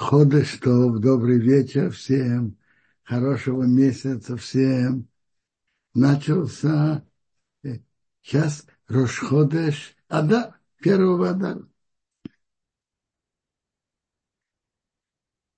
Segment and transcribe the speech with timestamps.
[0.00, 2.56] Ходыштов, добрый вечер всем,
[3.02, 5.06] хорошего месяца всем.
[5.92, 7.04] Начался
[8.22, 11.68] сейчас Рошходеш Ада, первого Адара.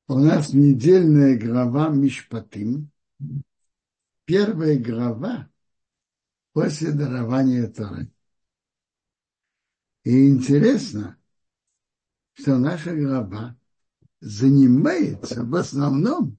[0.09, 2.91] У нас недельная глава Мишпатим.
[4.25, 5.49] Первая глава
[6.53, 8.11] после дарования Торы.
[10.03, 11.17] И интересно,
[12.35, 13.57] что наша глава
[14.23, 16.39] занимается в основном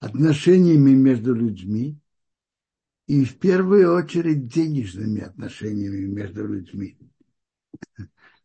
[0.00, 2.00] отношениями между людьми
[3.06, 6.98] и в первую очередь денежными отношениями между людьми,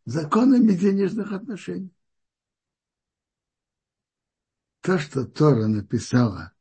[0.05, 1.91] законами денежных отношений.
[4.81, 6.53] То, что Тора написала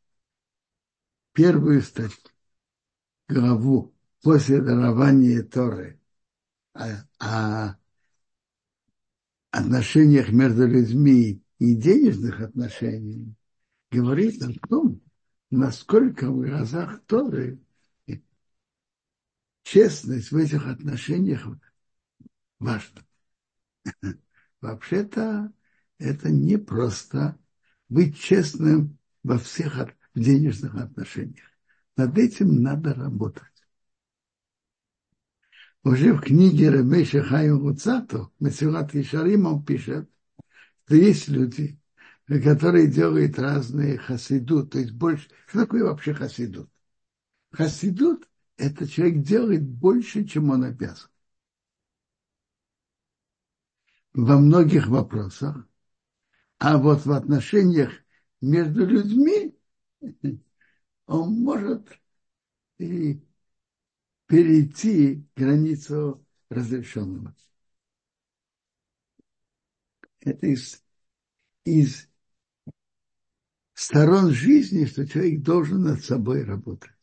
[1.32, 2.30] первую статью,
[3.28, 6.00] главу после дарования Торы
[6.72, 7.78] о, о
[9.58, 13.34] отношениях между людьми и денежных отношениях,
[13.90, 15.00] говорит о том,
[15.50, 17.60] насколько в глазах Торы
[19.62, 21.46] честность в этих отношениях
[22.58, 23.04] важна.
[24.60, 25.52] Вообще-то
[25.98, 27.38] это не просто
[27.88, 31.50] быть честным во всех денежных отношениях.
[31.96, 33.55] Над этим надо работать.
[35.86, 40.10] Уже в книге Рабеша Хайм Луцату, Месилат Ишарим, он пишет,
[40.84, 41.78] что есть люди,
[42.26, 45.28] которые делают разные хасидут, то есть больше...
[45.46, 46.68] Что такое вообще хасидут?
[47.52, 51.08] Хасидут– это человек делает больше, чем он обязан.
[54.12, 55.68] Во многих вопросах.
[56.58, 57.92] А вот в отношениях
[58.40, 59.56] между людьми
[61.06, 61.88] он может
[62.78, 63.22] и
[64.26, 67.34] перейти границу разрешенного.
[70.20, 70.82] Это из,
[71.64, 72.08] из
[73.74, 76.95] сторон жизни, что человек должен над собой работать.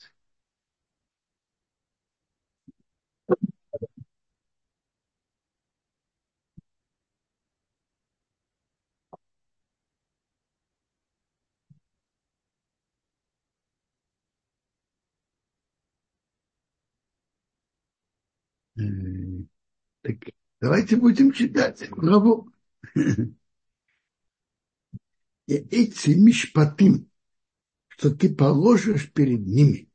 [20.02, 20.16] Так
[20.60, 22.52] давайте будем читать главу.
[25.48, 27.10] Эти мишпатим,
[27.88, 29.90] что ты положишь перед ними.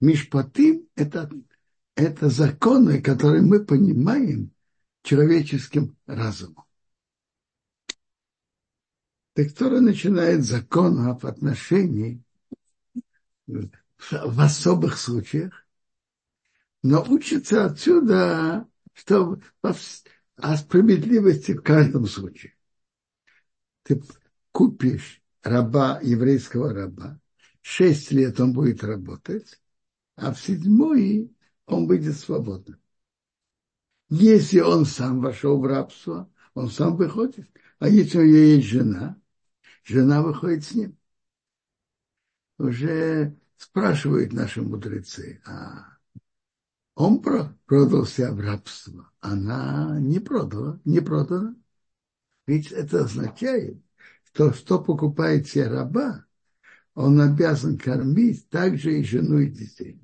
[0.00, 1.30] Мишпатим– это,
[1.96, 4.52] это законы, которые мы понимаем
[5.02, 6.64] человеческим разумом.
[9.34, 12.22] Так кто начинает закон об отношении
[13.46, 15.67] в особых случаях,
[16.82, 19.40] но учится отсюда, что
[20.36, 22.54] о справедливости в каждом случае.
[23.82, 24.02] Ты
[24.52, 27.20] купишь раба, еврейского раба,
[27.62, 29.60] шесть лет он будет работать,
[30.16, 31.32] а в седьмой
[31.66, 32.80] он выйдет свободным.
[34.10, 37.48] Если он сам вошел в рабство, он сам выходит.
[37.78, 39.20] А если у него есть жена,
[39.84, 40.98] жена выходит с ним.
[42.58, 45.97] Уже спрашивают наши мудрецы, а
[46.98, 49.08] он продал себя в рабство.
[49.20, 51.54] Она не продала, не продана.
[52.48, 53.80] Ведь это означает,
[54.24, 56.24] что что покупает себе раба,
[56.94, 60.02] он обязан кормить также и жену и детей.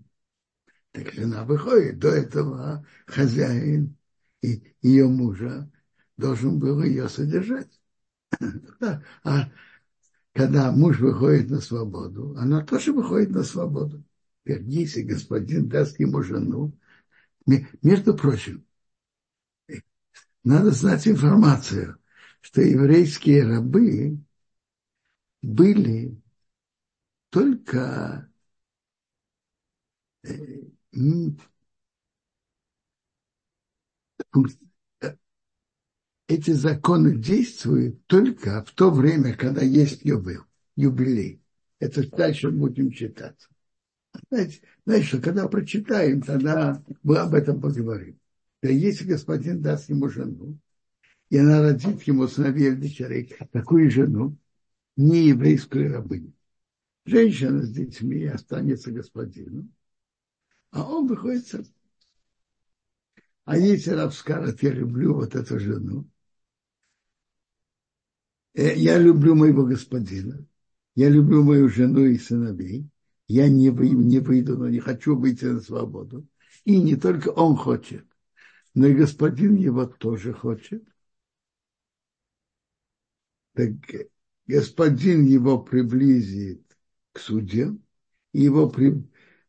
[0.93, 3.97] Так жена выходит, до этого хозяин
[4.41, 5.69] и ее мужа
[6.16, 7.81] должен был ее содержать.
[9.25, 9.50] А
[10.32, 14.05] когда муж выходит на свободу, она тоже выходит на свободу.
[14.44, 16.72] Если господин даст ему жену,
[17.47, 18.66] между прочим,
[20.44, 21.99] надо знать информацию,
[22.41, 24.19] что еврейские рабы
[25.43, 26.16] были
[27.31, 28.28] только
[30.22, 30.31] э,
[36.26, 40.02] эти законы действуют только в то время, когда есть
[40.76, 41.41] юбилей.
[41.81, 43.46] Это дальше будем читать.
[44.31, 48.19] Знаете, что когда прочитаем, тогда мы об этом поговорим.
[48.62, 50.58] Да если господин даст ему жену,
[51.31, 54.36] и она родит ему сыновей или дочерей, такую жену,
[54.96, 56.32] не еврейскую рабыню.
[57.06, 59.69] Женщина с детьми останется господину,
[60.70, 61.64] а он выходит сам.
[63.44, 66.08] А если раб скажет, я люблю вот эту жену,
[68.54, 70.46] э, я люблю моего господина,
[70.94, 72.88] я люблю мою жену и сыновей,
[73.29, 76.26] я не, не выйду, но не хочу выйти на свободу.
[76.65, 78.06] И не только он хочет,
[78.75, 80.85] но и господин его тоже хочет.
[83.55, 83.73] так
[84.47, 86.76] господин его приблизит
[87.12, 87.76] к суде,
[88.32, 89.03] его при,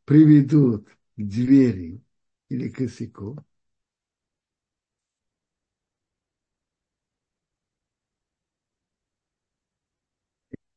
[0.05, 2.01] приведут к двери
[2.49, 3.37] или косяку,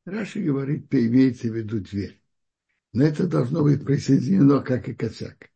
[0.05, 2.19] Раши говорит, имеется в виду дверь.
[2.93, 5.49] Но это должно быть присоединено как и косяк.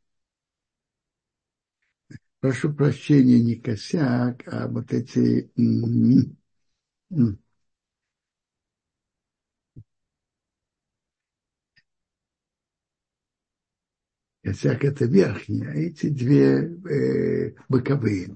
[2.40, 5.50] Прошу прощения, не косяк, а вот эти...
[14.44, 18.36] Косяк это верхний, а эти две э, боковые,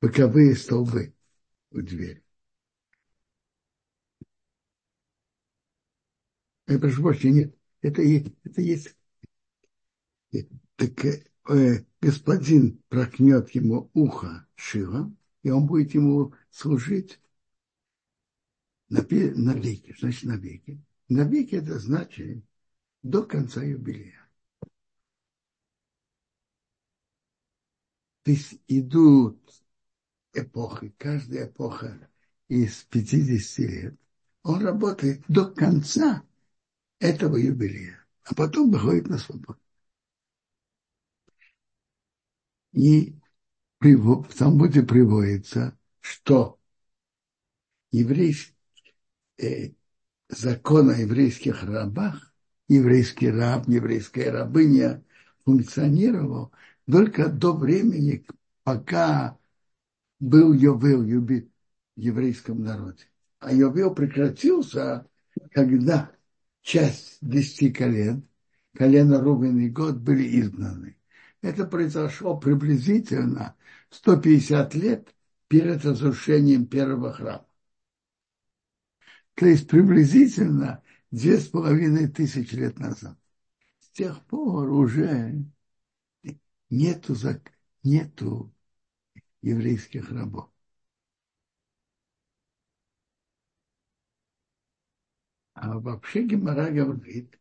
[0.00, 1.12] боковые столбы
[1.70, 2.25] у двери.
[6.66, 8.02] Я прошу прощения, нет, это,
[8.44, 8.96] это есть.
[10.76, 17.20] Так э, господин прокнет ему ухо шило, и он будет ему служить
[18.88, 20.82] на веки, значит, на веки.
[21.08, 22.44] На веки это значит
[23.02, 24.28] до конца юбилея.
[28.24, 29.38] То есть идут
[30.32, 32.10] эпохи, каждая эпоха
[32.48, 33.96] из 50 лет,
[34.42, 36.24] он работает до конца
[36.98, 39.58] этого юбилея, а потом выходит на свободу.
[42.72, 43.16] И
[43.80, 46.58] в Талмуде приводится, что
[47.92, 48.54] еврейский,
[49.38, 49.72] э,
[50.28, 52.34] закон о еврейских рабах,
[52.68, 55.04] еврейский раб, еврейская рабыня
[55.44, 56.52] функционировал
[56.90, 58.26] только до времени,
[58.64, 59.38] пока
[60.18, 61.48] был Йовел в
[61.96, 63.04] еврейском народе.
[63.38, 65.06] А Йовел прекратился,
[65.52, 66.15] когда
[66.66, 68.28] часть десяти колен,
[68.74, 70.98] колено Рубин и Год были изгнаны.
[71.40, 73.54] Это произошло приблизительно
[73.90, 75.14] 150 лет
[75.46, 77.46] перед разрушением первого храма.
[79.34, 80.82] То есть приблизительно
[81.12, 83.16] две с половиной тысячи лет назад.
[83.78, 85.44] С тех пор уже
[86.68, 87.14] нету,
[87.84, 88.52] нету
[89.40, 90.50] еврейских рабов.
[95.56, 97.38] А вообще Гемора говорит,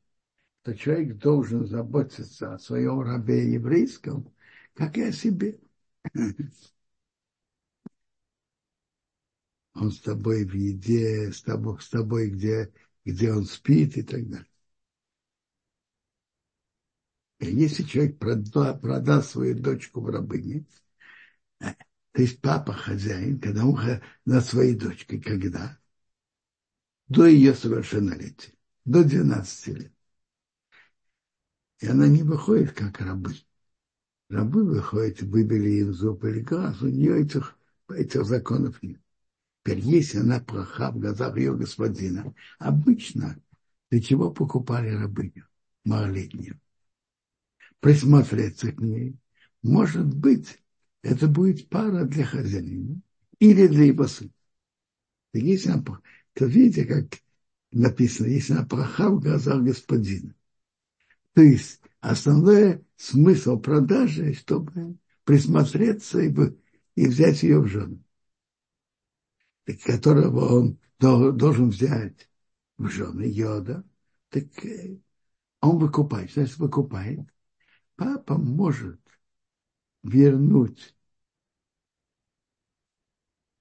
[0.63, 4.33] что человек должен заботиться о своем рабе еврейском,
[4.75, 5.59] как и о себе.
[9.75, 12.73] Он с тобой в еде, с тобой, с тобой где,
[13.05, 14.47] где он спит и так далее.
[17.39, 20.65] И если человек прода, продаст свою дочку в рабыне,
[22.13, 23.79] то есть папа хозяин, когда он
[24.25, 25.77] над своей дочкой, когда?
[27.07, 28.53] До ее совершеннолетия,
[28.83, 29.93] до 12 лет.
[31.79, 33.33] И она не выходит как рабы.
[34.29, 37.57] Рабы выходят, выбили им зуб или глаз, у нее этих,
[37.89, 38.99] этих законов нет.
[39.63, 43.39] Теперь, если она плоха в глазах ее господина, обычно
[43.89, 45.47] для чего покупали рабыню
[45.83, 46.59] малолетнюю?
[47.79, 49.15] Присмотреться к ней.
[49.61, 50.59] Может быть,
[51.01, 52.99] это будет пара для хозяина
[53.39, 54.31] или для его сына.
[55.33, 55.83] Если она
[56.35, 57.21] то видите, как
[57.71, 60.35] написано, если она плоха в глазах господина.
[61.33, 66.33] То есть основной смысл продажи, чтобы присмотреться и,
[66.95, 68.03] и взять ее в жену,
[69.85, 72.29] которого он должен взять
[72.77, 73.85] в жены йода,
[74.29, 74.99] так э,
[75.61, 76.33] он выкупает.
[76.33, 77.21] Значит, выкупает.
[77.95, 78.99] Папа может
[80.03, 80.95] вернуть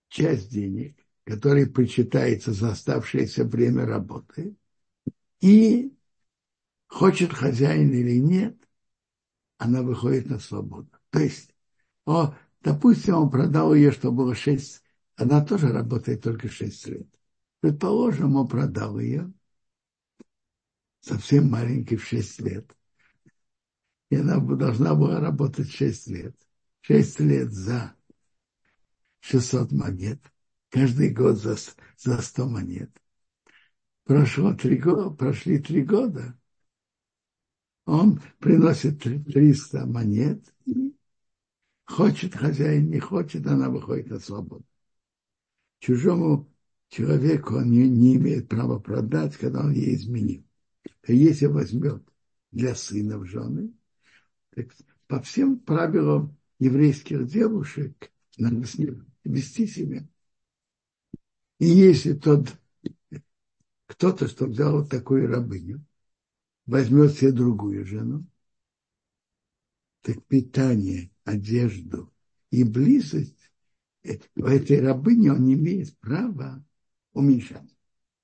[0.09, 4.54] часть денег который причитается за оставшееся время работы,
[5.40, 5.93] и
[6.87, 8.57] хочет хозяин или нет,
[9.59, 10.90] она выходит на свободу.
[11.11, 11.54] То есть,
[12.07, 14.83] о, допустим, он продал ее, что было шесть,
[15.16, 17.09] она тоже работает только шесть лет.
[17.61, 19.33] Предположим, он продал ее
[21.00, 22.76] совсем маленький в шесть лет.
[24.11, 26.37] И она должна была работать шесть лет.
[26.83, 27.95] Шесть лет за
[29.21, 30.21] 600 монет
[30.75, 31.57] каждый год за,
[31.97, 32.90] за 100 монет.
[34.02, 36.37] Прошло три года, прошли три года,
[37.85, 40.93] он приносит 300 монет, и
[41.85, 44.64] хочет хозяин, не хочет, она выходит на свободу.
[45.78, 46.52] Чужому
[46.88, 50.45] человеку он не, не имеет права продать, когда он ей изменил.
[51.07, 52.02] А если возьмет
[52.50, 53.73] для сына в жены,
[54.50, 54.75] так
[55.07, 60.04] по всем правилам еврейских девушек надо с ним вести себя
[61.64, 62.54] и если тот,
[63.87, 65.83] кто-то, что взял такую рабыню,
[66.66, 68.26] возьмет себе другую жену,
[70.02, 72.12] так питание, одежду
[72.50, 73.50] и близость
[74.02, 76.62] этой рабыни он не имеет права
[77.14, 77.75] уменьшать.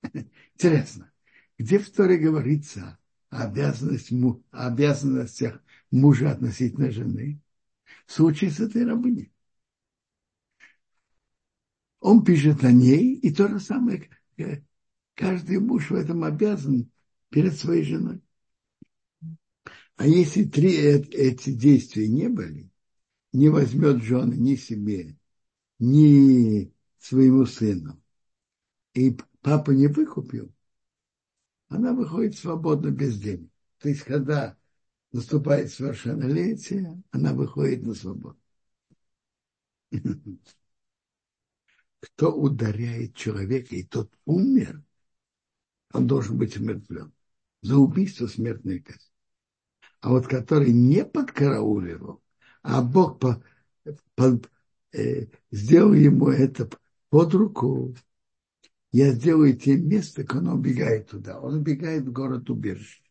[0.55, 1.11] Интересно,
[1.59, 2.99] где в Торе говорится
[3.31, 4.13] обязанность,
[4.51, 7.41] обязанностях мужа относительно жены?
[8.05, 9.33] В случае с этой рабыней.
[12.01, 14.09] Он пишет о ней, и то же самое,
[15.15, 16.91] каждый муж в этом обязан
[17.29, 18.23] перед своей женой.
[19.97, 22.71] А если три эти действия не были,
[23.33, 25.15] не возьмет жены ни себе,
[25.79, 28.03] ни своему сыну,
[28.95, 30.51] и папа не выкупил,
[31.69, 33.51] она выходит свободно без денег.
[33.79, 34.57] То есть, когда
[35.13, 38.39] наступает совершеннолетие, она выходит на свободу.
[42.01, 44.83] Кто ударяет человека, и тот умер,
[45.93, 47.13] он должен быть умертвлен.
[47.63, 49.11] За убийство смертная казнь.
[50.01, 52.23] А вот который не подкарауливал,
[52.63, 53.43] а Бог по,
[54.15, 54.41] по,
[54.93, 56.71] э, сделал ему это
[57.11, 57.95] под руку,
[58.93, 61.39] я сделаю те места, как он убегает туда.
[61.41, 63.03] Он убегает в город убежище.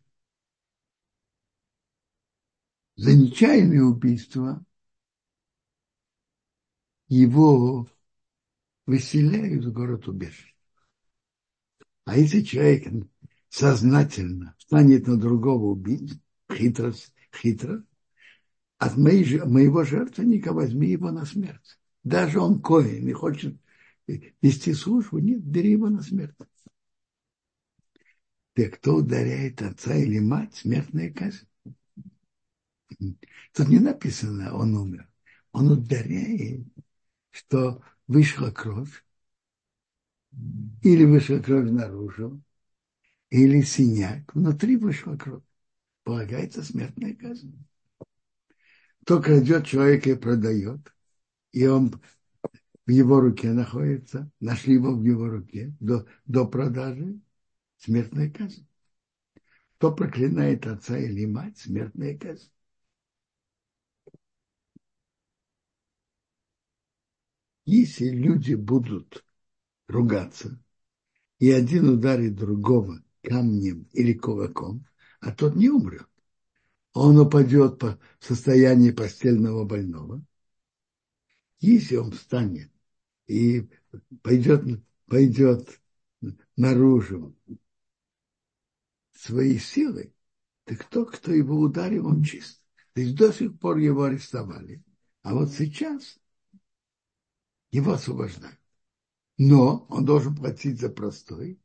[2.95, 4.65] За нечаянное убийство
[7.07, 7.87] его
[8.89, 10.55] выселяют в город убежище.
[12.05, 12.91] А если человек
[13.49, 16.19] сознательно станет на другого убить,
[16.51, 16.91] хитро,
[17.35, 17.83] хитро,
[18.79, 21.79] от моей, моего жертвенника возьми его на смерть.
[22.03, 23.61] Даже он коин и хочет
[24.41, 26.35] вести службу, нет, бери его на смерть.
[28.55, 31.47] Те, кто ударяет отца или мать, смертная казнь.
[33.53, 35.07] Тут не написано, он умер.
[35.51, 36.65] Он ударяет,
[37.29, 39.05] что вышла кровь,
[40.81, 42.41] или вышла кровь наружу,
[43.29, 45.43] или синяк, внутри вышла кровь.
[46.03, 47.55] Полагается смертная казнь.
[49.03, 50.93] Кто крадет человека и продает,
[51.51, 52.01] и он
[52.85, 57.19] в его руке находится, нашли его в его руке до, до продажи,
[57.77, 58.67] смертная казнь.
[59.77, 62.49] Кто проклинает отца или мать, смертная казнь.
[67.71, 69.23] Если люди будут
[69.87, 70.59] ругаться,
[71.37, 74.87] и один ударит другого камнем или кулаком,
[75.21, 76.09] а тот не умрет.
[76.93, 80.25] Он упадет по состоянию постельного больного.
[81.59, 82.71] Если он встанет
[83.27, 83.69] и
[84.23, 84.63] пойдет,
[85.05, 85.79] пойдет
[86.55, 87.37] наружу
[89.11, 90.11] свои силы,
[90.63, 92.63] так кто, кто его ударил, он чист.
[92.93, 94.83] То есть до сих пор его арестовали.
[95.21, 96.17] А вот сейчас
[97.71, 98.59] его освобождают.
[99.37, 101.59] Но он должен платить за простой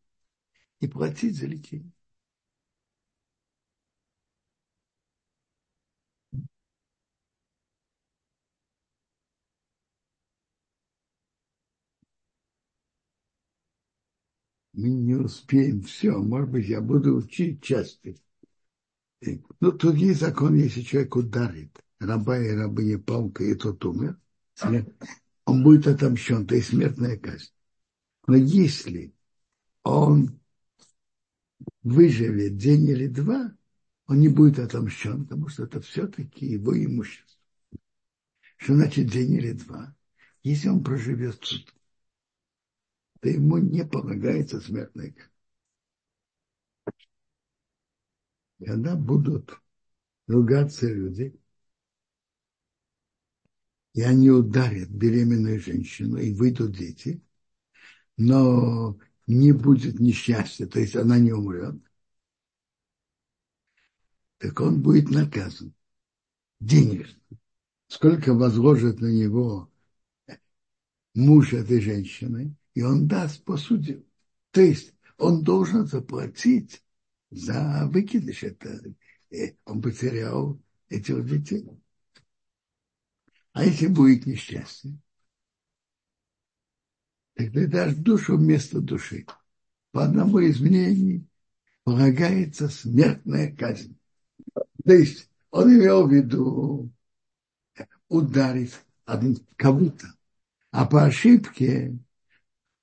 [0.81, 1.93] и платить за лечение.
[14.73, 16.13] мы не успеем все.
[16.13, 18.15] Может быть, я буду учить часто.
[19.61, 24.17] Ну, тут есть закон, если человек ударит раба и рабыни палкой, и тот умер,
[25.55, 27.53] он будет отомщен, то есть смертная казнь.
[28.27, 29.15] Но если
[29.85, 30.41] он
[31.83, 33.57] выживет день или два,
[34.07, 37.41] он не будет отомщен, потому что это все-таки его имущество.
[38.57, 39.95] Что значит день или два?
[40.43, 41.73] Если он проживет тут,
[43.21, 45.31] то ему не полагается смертная казнь.
[48.59, 49.57] Когда будут
[50.27, 51.39] ругаться люди,
[53.95, 57.23] и они ударят беременную женщину, и выйдут дети,
[58.17, 61.77] но не будет несчастья, то есть она не умрет,
[64.39, 65.73] так он будет наказан
[66.61, 67.21] денежно.
[67.87, 69.71] Сколько возложит на него
[71.15, 74.03] муж этой женщины, и он даст по суде.
[74.51, 76.83] То есть он должен заплатить
[77.31, 78.43] за выкидыш.
[78.43, 78.83] Это,
[79.31, 81.69] э, он потерял этих детей.
[83.55, 84.99] А если будет несчастье,
[87.35, 89.27] ты дашь душу вместо души.
[89.93, 91.25] По одному из мнений
[91.85, 93.97] полагается смертная казнь.
[94.85, 96.93] То есть он имел в виду
[98.09, 98.75] ударить
[99.57, 100.09] кого-то,
[100.73, 101.97] а по ошибке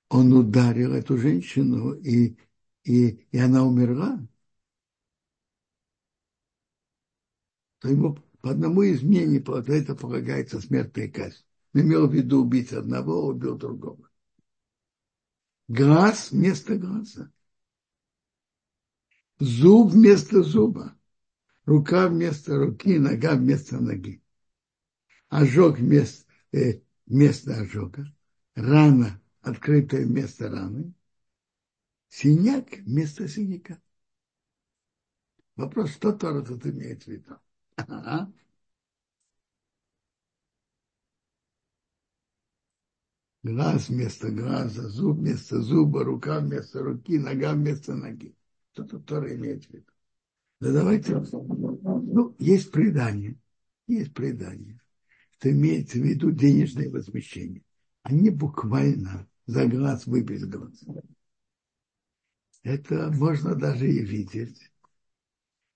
[0.08, 2.34] он ударил эту женщину, и,
[2.84, 4.18] и, и она умерла,
[7.80, 11.44] то ему по одному из мнений за это полагается смертная казнь.
[11.74, 14.10] Он имел в виду убить одного, убил другого.
[15.68, 17.30] Глаз вместо глаза.
[19.38, 20.98] Зуб вместо зуба.
[21.64, 24.20] Рука вместо руки, нога вместо ноги.
[25.28, 28.12] Ожог вместо, э, место ожога,
[28.56, 30.92] рана, открытое место раны,
[32.08, 33.80] синяк место синяка.
[35.54, 37.36] Вопрос, что Тора тут имеет в виду?
[43.42, 48.36] Глаз вместо глаза, зуб вместо зуба, рука вместо руки, нога вместо ноги.
[48.72, 49.86] Что тут Тора имеет в виду?
[50.60, 53.36] Да давайте, ну, есть предание,
[53.88, 54.80] есть предание,
[55.38, 57.64] что имеется в виду денежное возмещение,
[58.02, 60.84] а не буквально за глаз выбить глаз.
[62.62, 64.70] Это можно даже и видеть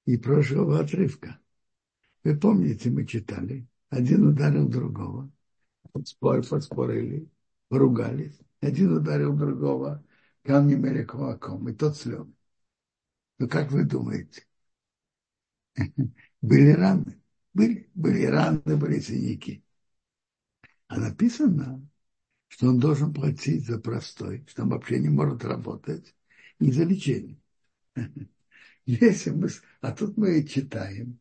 [0.04, 1.40] и прошлого отрывка.
[2.26, 5.30] Вы помните, мы читали, один ударил другого,
[6.04, 7.28] спор, поспорили,
[7.68, 10.04] поругались, один ударил другого
[10.42, 12.26] камнем или кулаком, и тот слег.
[13.38, 14.44] Ну, как вы думаете?
[16.42, 17.20] Были раны?
[17.54, 19.62] Были, были раны, были синяки.
[20.88, 21.86] А написано,
[22.48, 26.14] что он должен платить за простой, что он вообще не может работать,
[26.60, 27.38] и за лечение.
[28.86, 29.48] Если мы,
[29.80, 31.20] а тут мы читаем,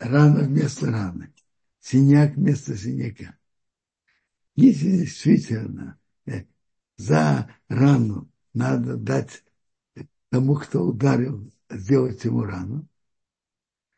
[0.00, 1.32] рана вместо раны,
[1.78, 3.38] синяк вместо синяка.
[4.56, 6.44] Если действительно э,
[6.96, 9.44] за рану надо дать
[10.30, 12.88] тому, кто ударил, сделать ему рану,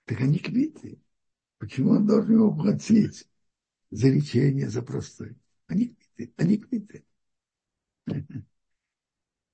[0.05, 1.01] так они квиты.
[1.59, 3.29] Почему он должен его платить
[3.91, 5.37] за лечение, за простой?
[5.69, 7.05] Они квиты, они квиты.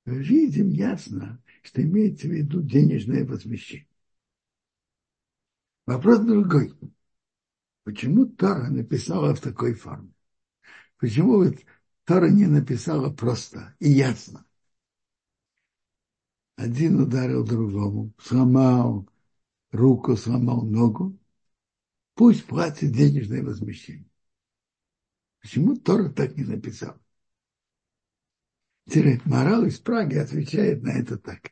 [0.06, 3.87] Видим ясно, что имеется в виду денежное возмещение.
[5.88, 6.74] Вопрос другой.
[7.82, 10.12] Почему Тора написала в такой форме?
[10.98, 11.56] Почему вот
[12.04, 14.44] Тора не написала просто и ясно?
[16.56, 19.08] Один ударил другому, сломал
[19.70, 21.18] руку, сломал ногу,
[22.12, 24.10] пусть платит денежное возмещение.
[25.40, 27.00] Почему Тора так не написал?
[28.84, 31.50] Теперь Морал из Праги отвечает на это так.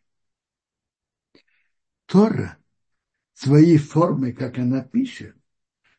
[2.05, 2.59] Тора
[3.37, 5.37] своей формой, как она пишет,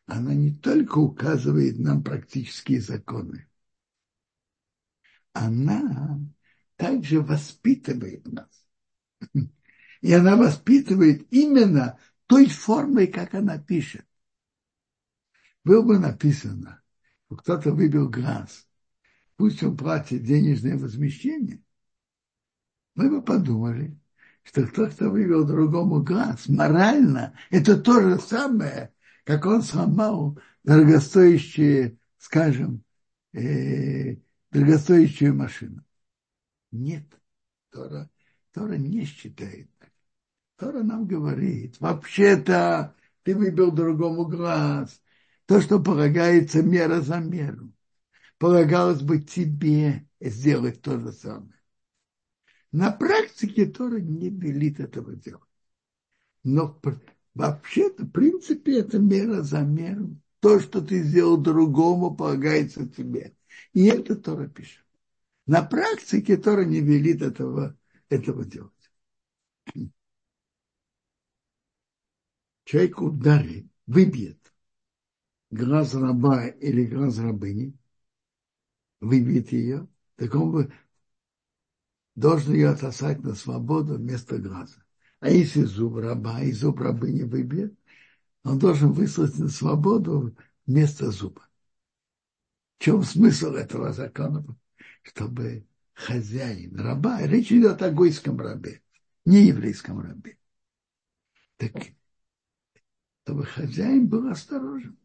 [0.06, 3.48] она не только указывает нам практические законы,
[5.32, 6.18] она
[6.74, 8.66] также воспитывает нас.
[10.00, 14.04] И она воспитывает именно той формой, как она пишет.
[15.62, 16.82] Было бы написано,
[17.28, 18.66] кто-то выбил глаз,
[19.36, 21.62] пусть он платит денежное возмещение,
[22.94, 23.96] мы бы подумали,
[24.48, 32.82] что кто-то вывел другому глаз, морально, это то же самое, как он сломал дорогостоящие, скажем,
[33.34, 34.16] э,
[34.50, 35.84] дорогостоящую машину.
[36.70, 37.04] Нет,
[37.70, 38.08] Тора,
[38.52, 39.92] Тора не считает так.
[40.56, 45.02] Тора нам говорит, вообще-то ты выбил другому глаз.
[45.44, 47.74] То, что полагается мера за меру.
[48.38, 51.57] Полагалось бы тебе сделать то же самое.
[52.72, 55.42] На практике Тора не велит этого делать.
[56.44, 56.80] Но
[57.34, 60.16] вообще-то, в принципе, это мера за меру.
[60.40, 63.34] То, что ты сделал другому, полагается тебе.
[63.72, 64.84] И это Тора пишет.
[65.46, 67.76] На практике Тора не велит этого,
[68.08, 68.72] этого делать.
[72.64, 74.38] Человек ударит, выбьет
[75.50, 77.74] глаз раба или глаз рабыни,
[79.00, 80.72] выбьет ее, так он бы
[82.18, 84.84] должен ее отсосать на свободу вместо глаза.
[85.20, 87.74] А если зуб раба и зуб рабы не выбьет,
[88.44, 91.48] он должен выслать на свободу вместо зуба.
[92.78, 94.44] В чем смысл этого закона?
[95.02, 98.82] Чтобы хозяин раба, речь идет о гойском рабе,
[99.24, 100.38] не еврейском рабе.
[101.56, 101.72] Так,
[103.24, 104.96] чтобы хозяин был осторожен,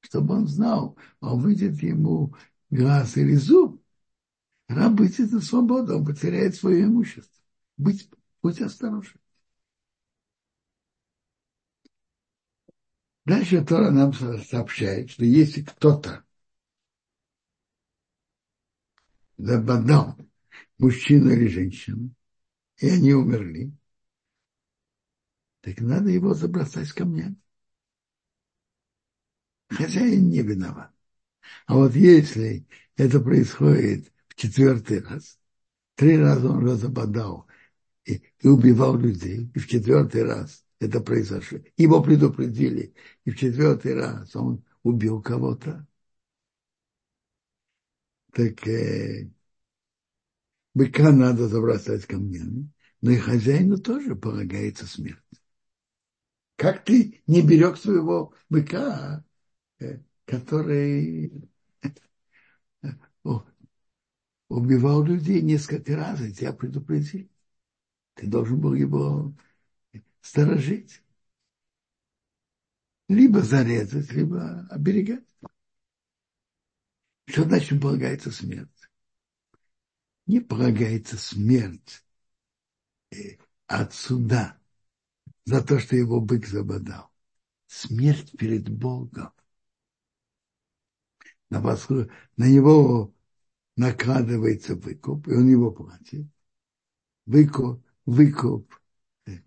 [0.00, 2.34] чтобы он знал, он выйдет ему
[2.70, 3.71] глаз или зуб,
[4.68, 7.42] Раб выйдет на свободу, он потеряет свое имущество.
[7.76, 8.08] Быть,
[8.42, 9.20] будь осторожен.
[13.24, 16.24] Дальше Тора нам сообщает, что если кто-то
[19.36, 20.16] забодал
[20.78, 22.14] мужчину или женщину,
[22.78, 23.72] и они умерли,
[25.60, 27.36] так надо его забросать камнями.
[29.68, 30.92] Хозяин не виноват.
[31.66, 35.38] А вот если это происходит четвертый раз.
[35.94, 37.46] Три раза он уже западал
[38.04, 39.50] и, и убивал людей.
[39.54, 41.58] И в четвертый раз это произошло.
[41.76, 42.94] Его предупредили.
[43.24, 45.86] И в четвертый раз он убил кого-то.
[48.32, 49.30] Так э,
[50.74, 52.70] быка надо забросать камнями.
[53.00, 55.18] Но и хозяину тоже полагается смерть.
[56.56, 59.24] Как ты не берег своего быка,
[59.80, 61.48] э, который
[64.52, 67.30] убивал людей несколько раз, и тебя предупредили.
[68.14, 69.34] Ты должен был его
[70.20, 71.02] сторожить.
[73.08, 75.24] Либо зарезать, либо оберегать.
[77.26, 78.68] Что значит полагается смерть?
[80.26, 82.04] Не полагается смерть
[83.10, 84.58] э, от суда
[85.44, 87.10] за то, что его бык забодал.
[87.66, 89.32] Смерть перед Богом.
[91.48, 93.14] На, на него
[93.76, 96.26] накладывается выкуп, и он его платит.
[97.26, 98.74] Выкуп, выкуп
[99.26, 99.38] э,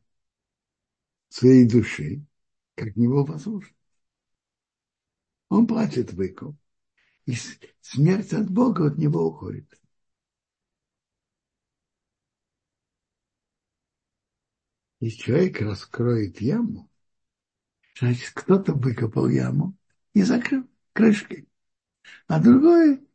[1.29, 2.25] своей души,
[2.75, 3.75] как него послушно.
[5.49, 6.55] Он платит выкуп,
[7.25, 7.35] и
[7.81, 9.79] смерть от Бога от него уходит.
[14.99, 16.89] Если человек раскроет яму,
[17.99, 19.77] значит, кто-то выкопал яму
[20.13, 21.47] и закрыл крышкой.
[22.27, 23.05] А другой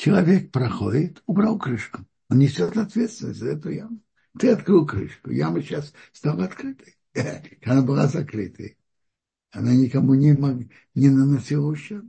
[0.00, 2.06] человек проходит, убрал крышку.
[2.30, 4.00] Он несет ответственность за эту яму.
[4.38, 6.96] Ты открыл крышку, яма сейчас стала открытой.
[7.64, 8.78] Она была закрытой.
[9.50, 10.62] Она никому не, мог,
[10.94, 12.06] не наносила ущерб.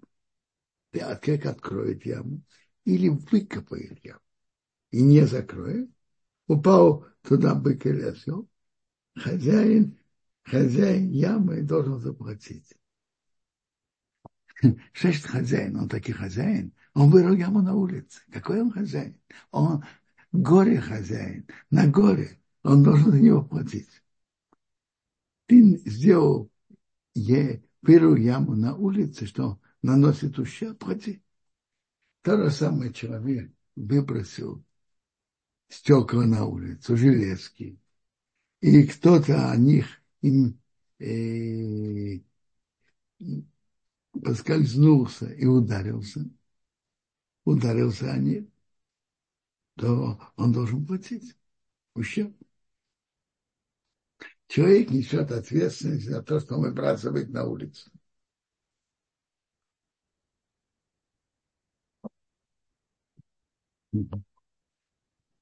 [0.94, 2.42] Человек откроет яму
[2.86, 4.22] или выкопает яму
[4.92, 5.90] и не закроет,
[6.48, 8.48] упал туда бык или осел,
[9.16, 9.98] хозяин,
[10.44, 12.74] хозяин ямы должен заплатить.
[14.94, 15.78] Что хозяин?
[15.78, 16.74] Он таки хозяин.
[16.94, 18.22] Он вырыл яму на улице.
[18.32, 19.20] Какой он хозяин?
[19.52, 19.84] Он
[20.32, 21.48] горе хозяин.
[21.70, 22.40] На горе.
[22.64, 24.04] Он должен за него платить.
[25.48, 26.52] Ты сделал
[27.14, 31.24] е, вырыл яму на улице, что наносит ущерб, плати.
[32.22, 34.64] То же самое человек выбросил
[35.70, 37.80] стекла на улицу, железки,
[38.60, 39.88] и кто-то о них
[40.22, 40.60] им
[41.00, 42.20] э,
[44.12, 46.30] поскользнулся и ударился,
[47.46, 48.46] ударился о них,
[49.76, 51.36] то он должен платить
[51.96, 52.36] ущерб.
[54.48, 57.90] Человек несет ответственность за то, что он выбрасывает на улицу.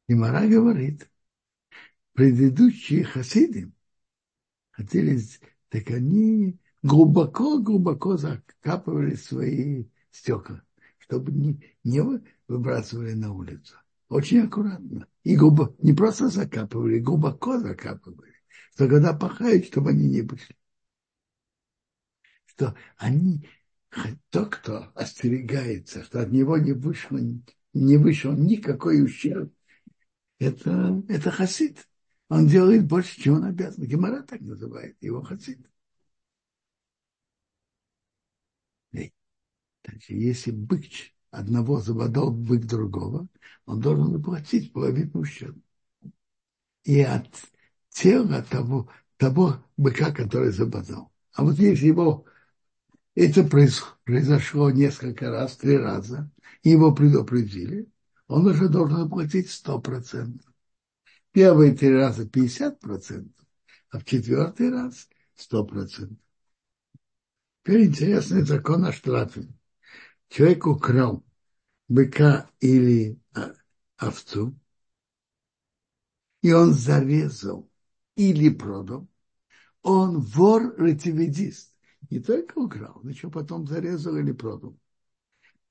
[0.08, 1.10] И Мара говорит,
[2.14, 3.72] предыдущие хасиды
[4.72, 5.20] хотели,
[5.70, 10.64] так они глубоко-глубоко закапывали свои стекла,
[11.10, 12.02] чтобы не, не
[12.48, 13.76] выбрасывали на улицу.
[14.10, 15.08] Очень аккуратно.
[15.24, 18.36] И глубоко, не просто закапывали, глубоко закапывали.
[18.74, 20.56] Что когда пахают, чтобы они не вышли.
[22.46, 23.48] Что они,
[24.30, 27.20] тот, кто остерегается, что от него не вышло,
[27.74, 29.52] не вышел никакой ущерб,
[30.38, 31.88] это, это хасид.
[32.30, 33.84] Он делает больше, чем он обязан.
[33.84, 35.60] Гемора так называет его хасид.
[39.86, 40.84] Значит, если бык
[41.32, 43.28] одного забодал бык другого,
[43.66, 45.62] он должен заплатить половину ущерба.
[46.84, 47.28] И от
[47.90, 51.12] тела того, того быка, который забодал.
[51.34, 52.26] А вот если его
[53.16, 56.32] это произошло несколько раз, три раза,
[56.64, 57.88] и его предупредили,
[58.28, 59.10] он уже должен
[59.48, 60.52] сто процентов.
[61.32, 63.30] Первые три раза 50%,
[63.92, 66.16] а в четвертый раз 100%.
[67.64, 69.48] Теперь интересный закон о штрафе.
[70.30, 71.24] Человек украл
[71.88, 73.54] быка или а,
[73.98, 74.56] овцу,
[76.42, 77.70] и он зарезал
[78.16, 79.08] или продал,
[79.82, 81.74] он вор-ретивидист.
[82.10, 84.78] Не только украл, но еще потом зарезал или продал.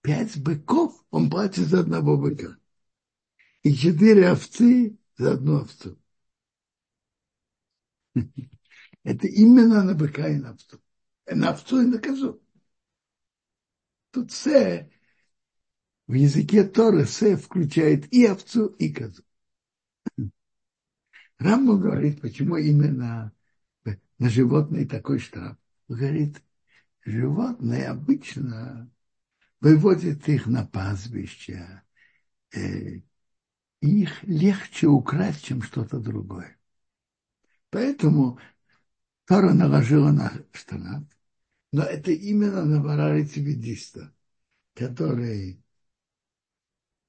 [0.03, 2.57] Пять быков он платит за одного быка.
[3.63, 5.99] И четыре овцы за одну овцу.
[9.05, 10.81] Это именно на быка и на овцу.
[11.27, 12.41] На овцу и на козу.
[14.11, 14.89] Тут се
[16.09, 19.23] в языке Торы се включает и овцу, и козу.
[21.39, 23.33] Рамбу говорит, почему именно
[24.19, 25.57] на животные такой штраф.
[25.89, 26.43] Говорит,
[27.05, 28.91] животные обычно
[29.61, 31.83] выводят их на пастбище,
[32.55, 33.01] э,
[33.81, 36.59] их легче украсть, чем что-то другое.
[37.71, 38.39] Поэтому
[39.27, 41.05] Тора наложила на штанат,
[41.73, 44.13] но это именно на вора рецидивиста,
[44.75, 45.63] который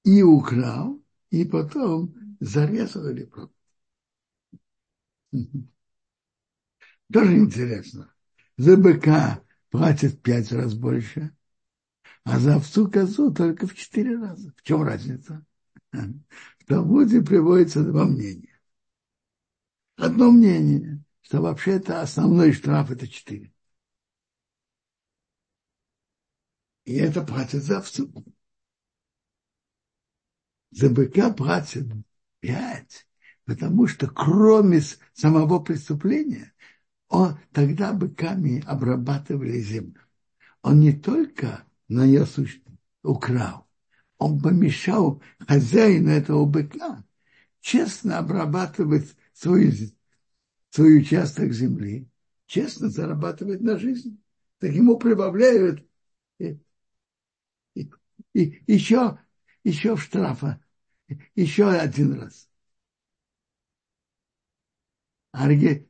[0.04, 3.30] и украл, и потом зарезал или.
[7.12, 8.14] Тоже интересно.
[8.58, 11.36] За быка платят пять раз больше,
[12.24, 14.54] а за овцу козу только в четыре раза.
[14.58, 15.46] В чем разница?
[15.92, 18.60] В Талмуде приводится два мнения.
[19.96, 23.52] Одно мнение, что вообще-то основной штраф это четыре.
[26.90, 28.12] И это платят за овцу.
[30.72, 31.86] за быка платят
[32.40, 33.08] пять,
[33.46, 34.82] потому что кроме
[35.14, 36.52] самого преступления,
[37.08, 40.02] он, тогда быками обрабатывали землю.
[40.64, 42.36] Он не только нанес
[43.04, 43.68] украл,
[44.18, 47.04] он помешал хозяину этого быка
[47.62, 49.94] честно обрабатывать свой,
[50.72, 52.10] свой участок земли,
[52.48, 54.20] честно зарабатывать на жизнь.
[54.58, 55.86] Так ему прибавляют
[58.34, 59.20] и, еще,
[59.64, 60.64] еще штрафа,
[61.36, 62.50] еще один раз.
[65.32, 65.48] А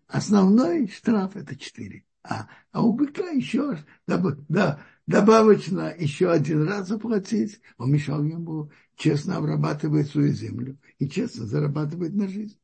[0.07, 2.05] основной штраф это 4.
[2.23, 7.61] А, а у быка еще да, добавочно еще один раз заплатить.
[7.77, 12.59] Он мешал ему честно обрабатывать свою землю и честно зарабатывать на жизнь.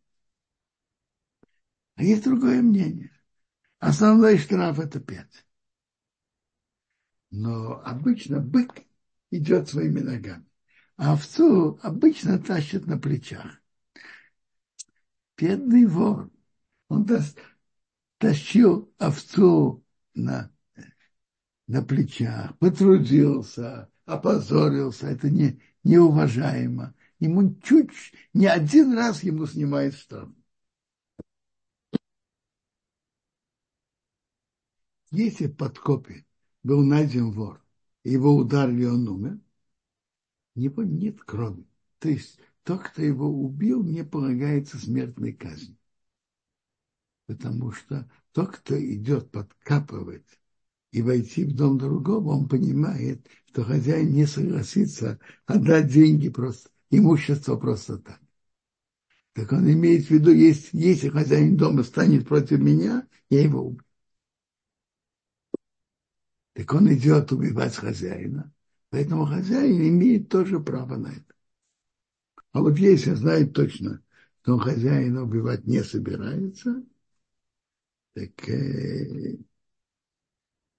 [1.96, 3.12] А есть другое мнение.
[3.80, 5.46] Основной штраф это 5.
[7.32, 8.86] Но обычно бык
[9.32, 10.46] идет своими ногами,
[10.98, 13.62] а овцу обычно тащат на плечах.
[15.38, 16.32] Бедный вор
[16.88, 17.08] он
[18.18, 19.84] тащил овцу
[20.14, 20.52] на,
[21.68, 25.08] на плечах, потрудился, опозорился.
[25.08, 26.94] Это не, неуважаемо.
[27.20, 27.92] Ему чуть,
[28.34, 30.30] не один раз ему снимает штраф.
[35.12, 36.26] Если подкопе
[36.64, 37.65] был найден вор,
[38.12, 39.40] его ударили, он умер,
[40.56, 41.66] него нет крови.
[42.00, 45.78] То есть тот, кто его убил, не полагается смертной казни
[47.28, 50.26] потому что тот, кто идет подкапывать
[50.92, 57.56] и войти в дом другого, он понимает, что хозяин не согласится отдать деньги просто, имущество
[57.58, 58.20] просто так.
[59.34, 63.85] Так он имеет в виду, если, если хозяин дома станет против меня, я его убью.
[66.56, 68.52] Так он идет убивать хозяина.
[68.90, 71.36] Поэтому хозяин имеет тоже право на это.
[72.54, 74.02] А вот если знает точно,
[74.42, 76.82] что он хозяина убивать не собирается,
[78.14, 79.38] так э,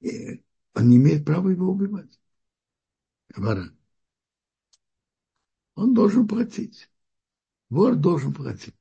[0.01, 0.39] э,
[0.75, 2.19] он имеет права его убивать.
[3.37, 3.71] Вора.
[5.75, 6.91] Он должен платить.
[7.69, 8.75] Вор должен платить.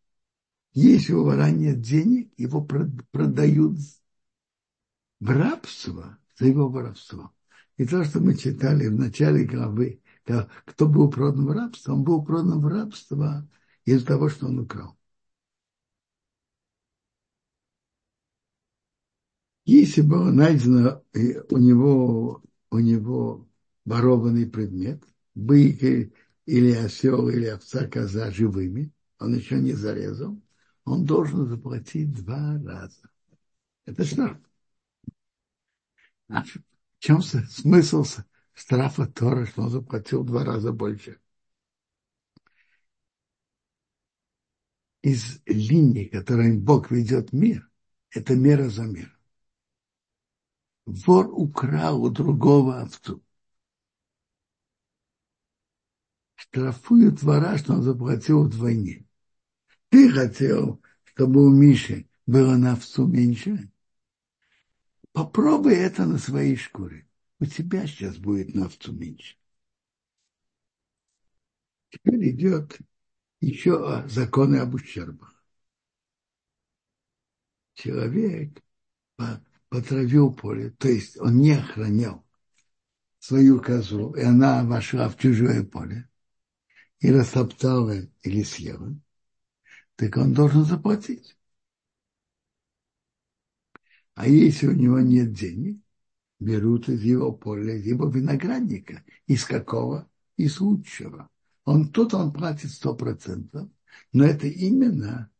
[0.72, 3.80] Если у вора нет денег, его продают
[5.20, 7.32] в рабство за его воровство.
[7.78, 10.02] И то, что мы читали в начале главы,
[10.66, 13.48] кто был продан в рабство, он был продан в рабство
[13.84, 14.98] из-за того, что он украл.
[19.66, 21.04] Если было найдено
[21.50, 23.48] у него, у него
[23.84, 25.82] ворованный предмет, бык
[26.46, 30.40] или осел, или овца, коза живыми, он еще не зарезал,
[30.84, 33.10] он должен заплатить два раза.
[33.86, 34.38] Это штраф.
[36.30, 36.58] А в
[37.00, 38.06] чем смысл
[38.54, 41.20] штрафа Тора, что он заплатил два раза больше?
[45.02, 47.70] Из линии, которой Бог ведет мир,
[48.12, 49.16] это мера за мир
[50.86, 53.24] вор украл у другого овцу.
[56.36, 59.06] Штрафуют вора, что он заплатил вдвойне.
[59.90, 63.72] Ты хотел, чтобы у Миши было на овцу меньше?
[65.16, 67.08] Попробуй это на своей шкуре.
[67.40, 69.38] У тебя сейчас будет на овцу меньше.
[71.90, 72.78] Теперь идет
[73.40, 75.42] еще законы об ущербах.
[77.76, 78.62] Человек
[79.70, 82.26] потравил поле, то есть он не охранял
[83.20, 86.10] свою козу, и она вошла в чужое поле
[87.00, 88.94] и растоптала или съела,
[89.96, 91.35] так он должен заплатить.
[94.16, 95.80] А если у него нет денег,
[96.40, 99.04] берут из его поля, его виноградника.
[99.28, 100.10] Из какого?
[100.38, 101.30] Из лучшего.
[101.66, 103.70] Он тут он платит сто процентов,
[104.14, 105.32] но это именно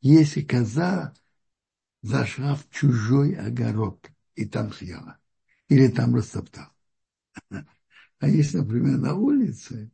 [0.00, 1.14] если коза
[2.02, 5.18] зашла в чужой огород и там съела.
[5.68, 6.72] Или там растоптала.
[8.18, 9.90] А если, например, на улице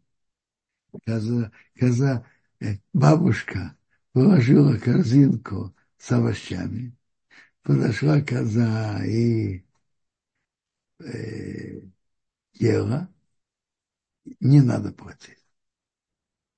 [1.07, 2.27] коза, коза
[2.61, 3.77] э, бабушка
[4.13, 6.98] положила корзинку с овощами,
[7.69, 9.63] подошла коза и
[11.01, 11.83] э,
[12.55, 13.13] ела,
[14.41, 15.37] не надо платить.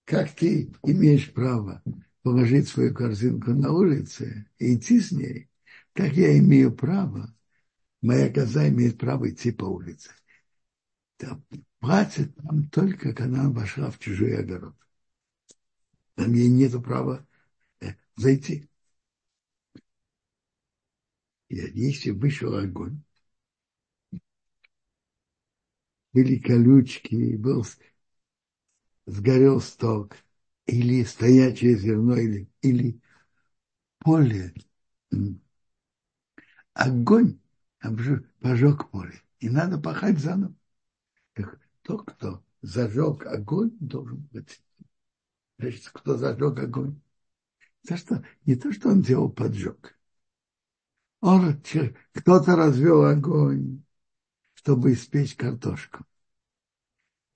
[0.04, 1.82] Как ты имеешь право
[2.22, 5.50] положить свою корзинку на улице и идти с ней,
[5.94, 7.34] как я имею право,
[8.00, 10.10] моя коза имеет право идти по улице.
[11.18, 11.40] Да,
[11.80, 14.76] платит нам только, когда она вошла в чужой огород.
[16.14, 17.26] Там ей нет права
[17.80, 18.69] э, зайти.
[21.50, 23.02] Если вышел огонь,
[26.12, 27.64] были колючки, был
[29.06, 30.16] сгорел сток,
[30.66, 33.00] или стоячее зерно, или, или
[33.98, 34.54] поле,
[36.74, 37.40] огонь
[38.40, 40.54] пожег поле, и надо пахать заново.
[41.82, 44.62] Тот, кто зажег огонь, должен быть.
[45.58, 47.00] Значит, кто зажег огонь?
[47.82, 48.24] За что?
[48.46, 49.99] Не то, что он делал поджог.
[51.20, 51.62] Он,
[52.12, 53.82] кто-то развел огонь,
[54.54, 56.04] чтобы испечь картошку.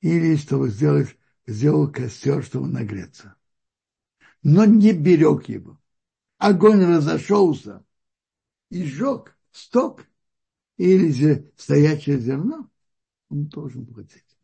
[0.01, 1.17] Или чтобы сделать,
[1.47, 3.37] сделал костер, чтобы нагреться.
[4.43, 5.81] Но не берег его.
[6.39, 7.85] Огонь разошелся
[8.71, 10.07] и сжег сток
[10.77, 12.69] или стоячее зерно,
[13.29, 14.37] он должен платить.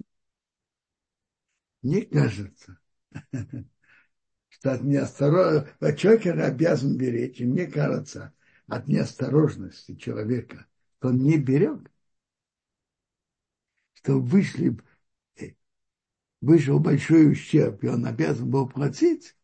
[1.82, 2.78] Мне кажется,
[4.48, 8.32] что от неосторожности, человек обязан беречь, и мне кажется,
[8.70, 10.66] от неосторожности человека,
[10.98, 11.90] что он не берег,
[13.94, 14.78] что вышли,
[15.36, 15.54] э,
[16.40, 19.36] вышел большой ущерб, и он обязан был платить,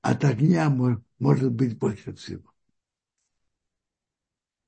[0.00, 0.70] от огня
[1.18, 2.52] может быть больше всего.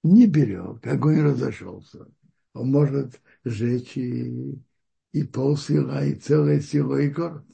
[0.03, 2.07] Не берег, огонь разошелся.
[2.53, 4.63] Он может сжечь и,
[5.13, 7.45] и пол села, и целое село, и город.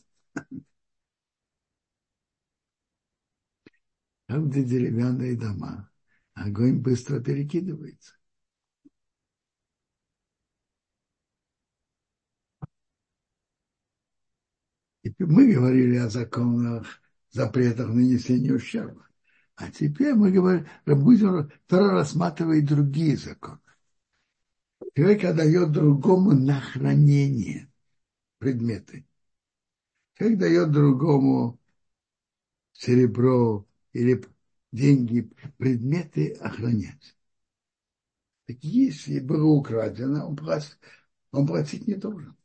[4.27, 5.90] Там, где деревянные дома,
[6.41, 8.15] огонь быстро перекидывается.
[15.03, 17.01] И мы говорили о законах,
[17.31, 19.07] запретах нанесения ущерба.
[19.57, 23.61] А теперь мы говорим, будем второй рассматривать другие законы.
[24.95, 27.71] Человек дает другому на хранение
[28.39, 29.07] предметы.
[30.15, 31.59] Человек дает другому
[32.73, 34.23] серебро, или
[34.73, 37.17] деньги, предметы охранять.
[38.47, 40.79] Так если было украдено, он, платит,
[41.33, 42.37] он платить не должен.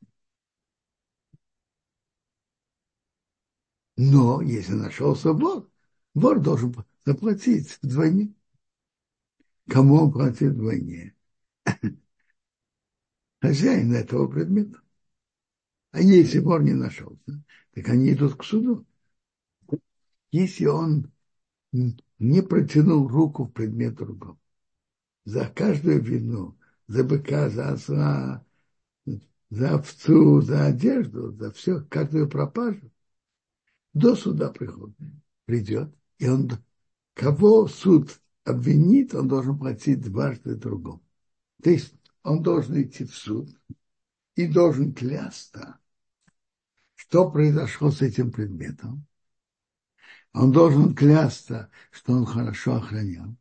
[3.98, 5.70] Но если нашелся вор,
[6.14, 8.34] вор должен заплатить вдвойне.
[9.68, 11.16] Кому он платит вдвойне?
[13.42, 14.82] Хозяин этого предмета.
[15.92, 17.42] А если вор не нашелся,
[17.74, 18.86] так они идут к суду.
[20.32, 21.12] Если он
[22.20, 24.40] не протянул руку в предмет другого.
[25.26, 28.46] За каждую вину, за быка, за осла,
[29.50, 32.92] за овцу, за одежду, за все, каждую пропажу,
[33.94, 34.98] до суда приходит,
[35.46, 36.52] придет, и он,
[37.14, 41.04] кого суд обвинит, он должен платить дважды другому.
[41.64, 43.50] То есть он должен идти в суд
[44.36, 45.80] и должен клясться,
[46.96, 49.06] что произошло с этим предметом,
[50.36, 53.36] он должен клясться, что он хорошо охранял,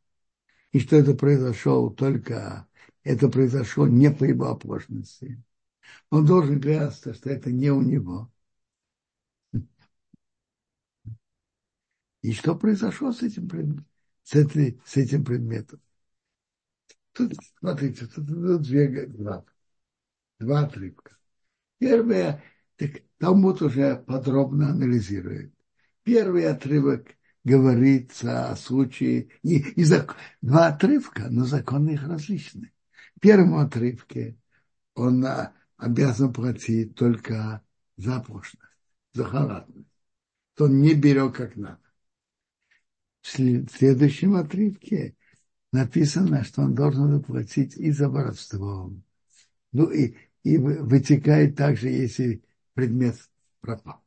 [0.70, 2.68] и что это произошло только,
[3.02, 5.42] это произошло не по его оплошности.
[6.10, 8.30] Он должен клясться, что это не у него.
[12.22, 13.84] И что произошло с этим,
[14.22, 15.80] с, этой, с этим предметом?
[17.12, 19.44] Тут, смотрите, тут, тут две, два,
[20.38, 21.16] два отрывка.
[21.78, 22.42] Первое,
[22.76, 25.53] так Талмуд уже подробно анализирует.
[26.04, 32.72] Первый отрывок говорится о случае, и, и зак, два отрывка, но законы их различны.
[33.16, 34.36] В первом отрывке
[34.94, 37.62] он а, обязан платить только
[37.96, 38.58] за пошлость,
[39.12, 39.88] за халатность.
[40.54, 41.80] То он не берет как надо.
[43.22, 45.16] В следующем отрывке
[45.72, 48.92] написано, что он должен заплатить и за воровство.
[49.72, 53.16] Ну и, и вытекает также, если предмет
[53.60, 54.03] пропал.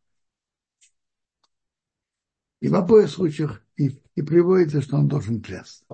[2.59, 5.85] И в обоих случаях и, и приводится, что он должен клясться.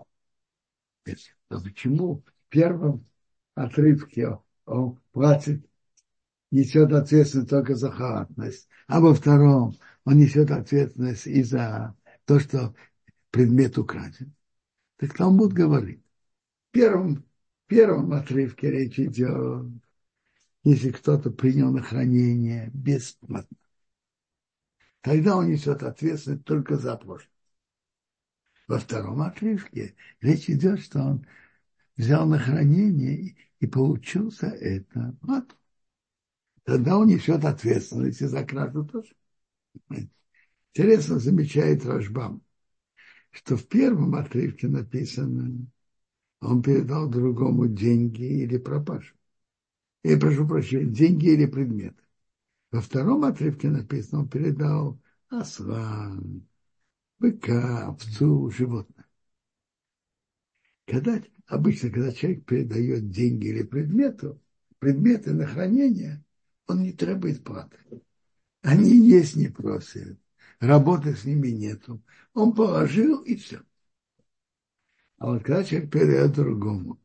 [1.49, 3.06] Почему в первом
[3.56, 5.65] отрывке он платит,
[6.52, 11.95] несет ответственность только за халатность, а во втором он несет ответственность и за
[12.26, 12.73] то, что
[13.32, 14.34] предмет украден.
[14.97, 16.02] Так Талмуд говорит,
[16.69, 19.65] в первом, в первом отрывке речь идет,
[20.63, 23.58] если кто-то принял на хранение бесплатно
[25.04, 27.29] тогда он несет ответственность только за прошлое.
[28.67, 31.27] Во втором отрывке речь идет, что он
[31.97, 35.15] взял на хранение и получился это.
[35.21, 35.56] Вот.
[36.63, 39.13] Тогда он несет ответственность и за кражу тоже.
[40.73, 42.41] Интересно замечает Рожбам,
[43.31, 45.67] что в первом отрывке написано,
[46.39, 49.13] он передал другому деньги или пропажу.
[50.04, 52.02] Я прошу прощения, деньги или предметы.
[52.74, 55.00] Во втором отрывке написано, он передал
[55.30, 56.12] осла,
[57.19, 59.06] быка, овцу, животное.
[60.88, 64.42] Когда, обычно, когда человек передает деньги или предмету,
[64.80, 66.26] предметы на хранение,
[66.65, 67.78] он не требует платы.
[68.63, 70.17] Они есть не просят,
[70.60, 72.02] работы с ними нету.
[72.34, 73.62] Он положил и все.
[75.19, 77.00] А вот когда человек передает другому,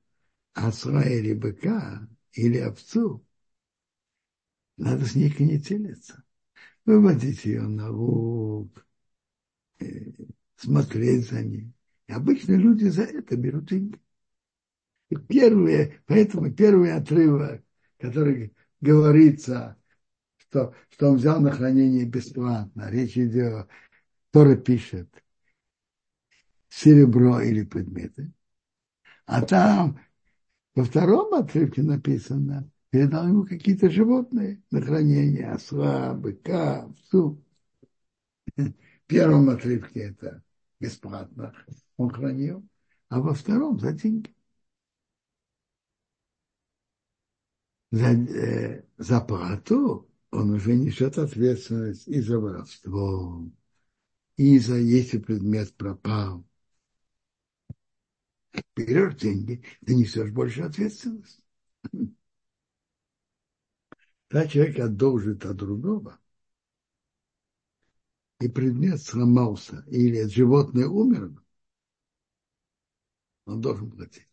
[0.54, 3.22] осла или быка, или овцу,
[4.78, 6.24] надо с ней конетелиться.
[6.84, 8.86] Выводить ее на луг,
[9.80, 10.12] э,
[10.56, 11.72] смотреть за ней.
[12.06, 14.00] И обычно люди за это берут деньги.
[15.10, 17.62] И первые, поэтому первый отрывок,
[17.98, 19.76] который говорится,
[20.38, 23.68] что, что он взял на хранение бесплатно, речь идет,
[24.30, 25.08] Тора пишет,
[26.68, 28.32] серебро или предметы.
[29.26, 29.98] А там
[30.74, 37.42] во втором отрывке написано, передал ему какие-то животные на хранение, осла, быка, овцу.
[38.56, 38.72] В
[39.06, 40.42] первом отрывке это
[40.80, 41.54] бесплатно
[41.96, 42.66] он хранил,
[43.08, 44.34] а во втором за деньги.
[47.90, 53.48] За, э, за плату он уже несет ответственность и за воровство,
[54.36, 56.44] и за если предмет пропал.
[58.76, 61.40] Берешь деньги, ты несешь больше ответственность.
[64.28, 66.18] Когда человек одолжит от другого,
[68.40, 71.40] и предмет сломался, или животное умерло,
[73.46, 74.28] он должен платить.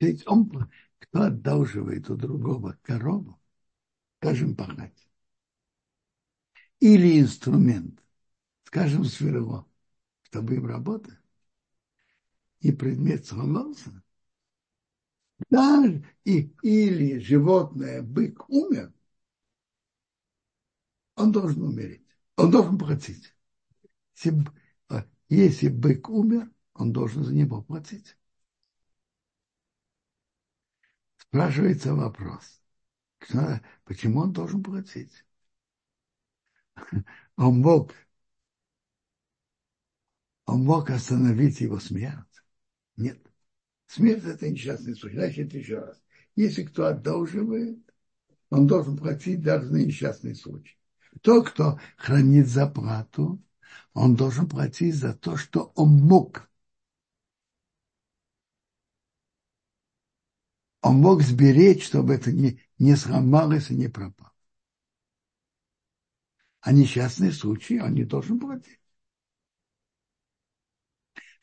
[0.00, 0.70] Ведь он,
[1.00, 3.40] кто одалживает у другого корову,
[4.20, 5.08] скажем, пахать,
[6.78, 8.00] или инструмент,
[8.64, 9.66] скажем, сверло,
[10.24, 11.18] чтобы им работать,
[12.64, 14.02] и предмет сломался,
[15.50, 18.90] даже и, или животное, бык умер,
[21.14, 22.02] он должен умереть,
[22.36, 23.34] он должен платить.
[24.16, 24.46] Если,
[24.88, 28.16] а, если бык умер, он должен за него платить.
[31.18, 32.62] Спрашивается вопрос,
[33.84, 35.26] почему он должен платить?
[37.36, 37.92] Он мог,
[40.46, 42.33] он мог остановить его смерть?
[42.96, 43.18] Нет.
[43.86, 45.16] Смерть– это несчастный случай.
[45.16, 46.02] Значит, еще раз.
[46.36, 47.78] Если кто одолживает,
[48.50, 50.76] он должен платить даже на несчастный случай.
[51.22, 53.42] Тот, кто хранит заплату,
[53.92, 56.48] он должен платить за то, что он мог.
[60.82, 64.32] Он мог сберечь, чтобы это не, не сломалось и не пропало.
[66.60, 68.83] А несчастный случай он не должен платить.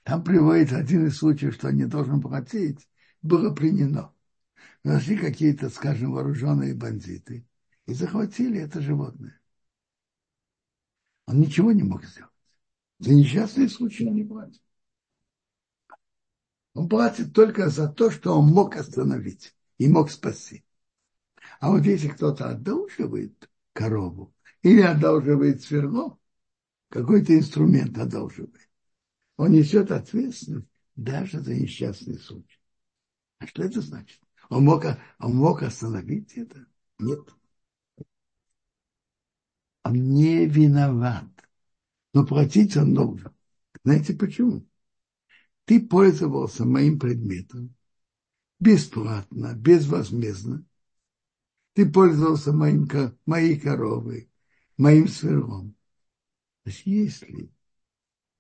[0.04, 2.90] Там приводится один из случаев, что он не должен платить,
[3.22, 4.14] было принято.
[4.84, 7.46] Нашли какие-то, скажем, вооруженные бандиты
[7.86, 9.40] и захватили это животное.
[11.28, 12.32] Он ничего не мог сделать.
[13.00, 14.62] За несчастный случай он не платит.
[16.74, 20.64] Он платит только за то, что он мог остановить и мог спасти.
[21.60, 24.34] А вот если кто-то одолживает корову
[24.64, 26.18] или одолживает сверло,
[26.90, 28.71] какой-то инструмент одолживает,
[29.42, 32.60] он несет ответственность даже за несчастный случай.
[33.40, 34.22] А что это значит?
[34.50, 34.86] Он мог,
[35.18, 36.68] он мог остановить это?
[37.00, 37.28] Нет.
[39.84, 41.26] Он не виноват.
[42.14, 43.34] Но платить он должен.
[43.84, 44.64] Знаете почему?
[45.66, 47.74] Ты пользовался моим предметом
[48.60, 50.64] бесплатно, безвозмездно.
[51.74, 52.88] Ты пользовался моим,
[53.26, 54.30] моей коровой,
[54.78, 55.76] моим сверлом.
[56.64, 57.52] Значит, если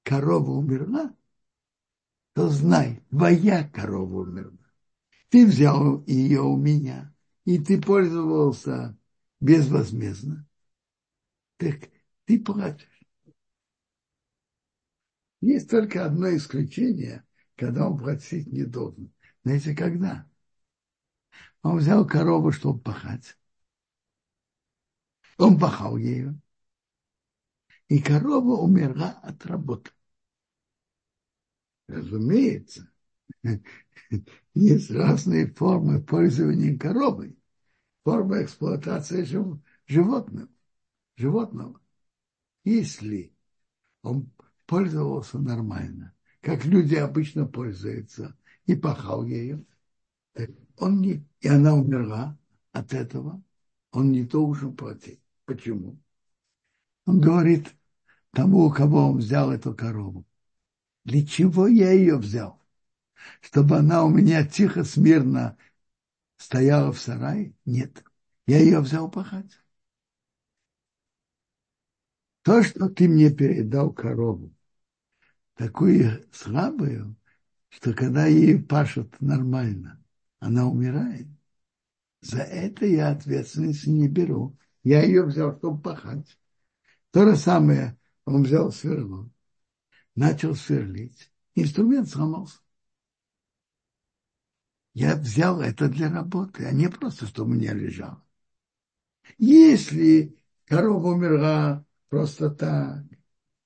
[0.04, 1.16] корова умерла,
[2.34, 4.58] то знай, твоя корова умерла.
[5.30, 7.14] Ты взял ее у меня,
[7.45, 8.97] и ты пользовался
[9.39, 10.47] безвозмездно.
[11.58, 11.89] Так
[12.26, 12.88] ты платишь.
[15.41, 17.26] Есть только одно исключение,
[17.56, 19.14] когда он платить не должен.
[19.43, 20.30] Знаете, когда?
[21.64, 23.38] Он взял корову, чтобы пахать.
[25.38, 26.39] Он пахал ее
[27.92, 29.92] и корова умерла от работы.
[31.89, 32.89] Разумеется,
[34.54, 37.38] есть разные формы пользования коровой.
[38.06, 39.28] Форма эксплуатации
[39.88, 40.48] животных,
[41.18, 41.82] животного.
[42.64, 43.36] Если
[44.04, 44.32] он
[44.68, 48.38] пользовался нормально, как люди обычно пользуются,
[48.68, 49.68] и пахал ею,
[50.78, 52.39] он не, и она умерла
[52.72, 53.44] от этого,
[53.92, 55.20] он не должен платить.
[55.44, 56.00] Почему?
[57.06, 57.76] Он говорит,
[58.32, 60.25] тому, у кого он взял эту корову.
[61.03, 62.61] Для чего я ее взял?
[63.41, 65.57] Чтобы она у меня тихо, смирно
[66.38, 67.53] стояла в сарае?
[67.65, 68.03] Нет.
[68.47, 69.51] Я ее взял пахать.
[72.43, 74.51] То, что ты мне передал корову,
[75.55, 77.15] такую слабую,
[77.69, 80.03] что когда ей пашут нормально,
[80.39, 81.27] она умирает.
[82.21, 84.57] За это я ответственность не беру.
[84.84, 86.38] Я ее взял, чтобы пахать.
[87.11, 89.30] То же самое он взял сверло,
[90.15, 91.32] начал сверлить.
[91.55, 92.59] Инструмент сломался.
[94.93, 98.24] Я взял это для работы, а не просто, что у меня лежало.
[99.38, 103.03] Если корова умерла просто так,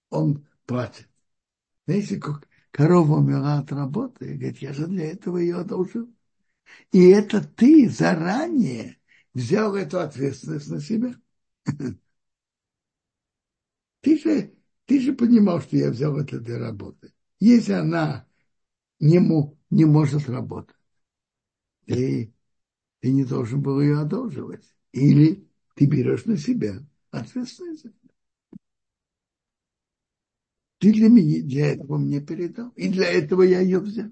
[0.09, 1.09] он платит.
[1.87, 2.21] Но если
[2.71, 6.09] корова умерла от работы, говорит, я же для этого ее одолжил.
[6.91, 8.97] И это ты заранее
[9.33, 11.15] взял эту ответственность на себя.
[14.05, 14.53] Ты же,
[14.85, 17.11] ты же понимал, что я взял это для работы.
[17.39, 18.27] Если она
[18.99, 19.17] не,
[19.71, 20.75] не может работать,
[21.87, 22.31] ты,
[22.99, 24.63] ты не должен был ее одолживать.
[24.91, 27.97] Или ты берешь на себя ответственность за это.
[30.77, 32.69] Ты для меня, для этого мне передал.
[32.75, 34.11] И для этого я ее взял.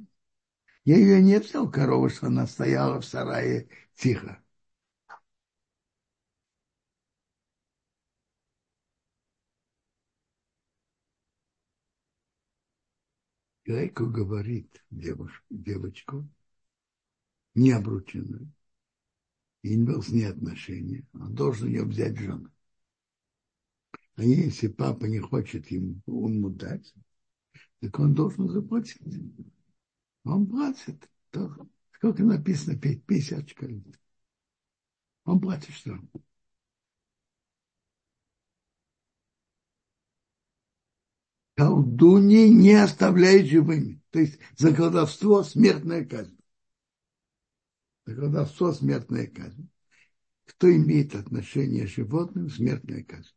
[0.86, 4.43] Я ее не взял, корову, что она стояла в сарае тихо.
[13.66, 16.28] Человеку говорит девушку, девочку,
[17.56, 18.52] не обрученную,
[19.62, 22.50] и имел с ней отношения, он должен ее взять жену.
[24.16, 26.94] А если папа не хочет ему, ему дать,
[27.80, 29.02] так он должен заплатить.
[30.26, 31.10] Он платит.
[31.94, 32.78] Сколько написано?
[32.78, 33.96] 50 шкалин.
[35.26, 35.98] Он платит что?
[41.56, 44.02] Колдуньи не оставляет живыми.
[44.10, 46.38] То есть за колдовство смертная казнь.
[48.06, 49.70] За колдовство смертная казнь.
[50.46, 53.32] Кто имеет отношение к животным, смертная казнь.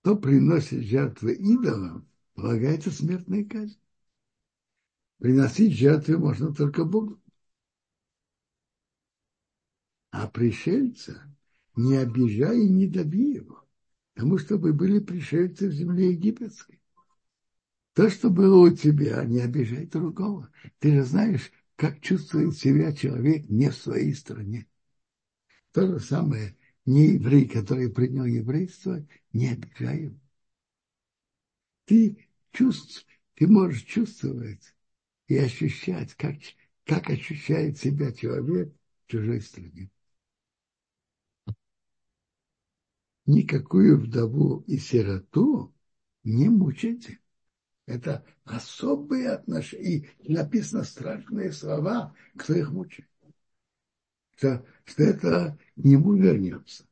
[0.00, 3.78] Кто приносит жертвы идолам, полагается смертная казнь.
[5.18, 7.22] Приносить жертвы можно только Богу.
[10.10, 11.32] А пришельца
[11.76, 13.64] не обижай и не доби его,
[14.14, 16.80] потому что вы были пришельцы в земле египетской.
[17.94, 20.50] То, что было у тебя, не обижай другого.
[20.78, 24.66] Ты же знаешь, как чувствует себя человек не в своей стране.
[25.72, 26.56] То же самое
[26.86, 30.18] не еврей, который принял еврейство, не обижай его.
[31.84, 34.74] Ты, чувств, ты можешь чувствовать
[35.26, 36.36] и ощущать, как,
[36.84, 38.72] как ощущает себя человек
[39.06, 39.90] в чужой стране.
[43.26, 45.74] Никакую вдову и сироту
[46.24, 47.18] не мучайте.
[47.86, 50.08] Это особые отношения.
[50.20, 53.08] И написано страшные слова, кто их мучает.
[54.36, 56.86] Что, что это к нему вернется.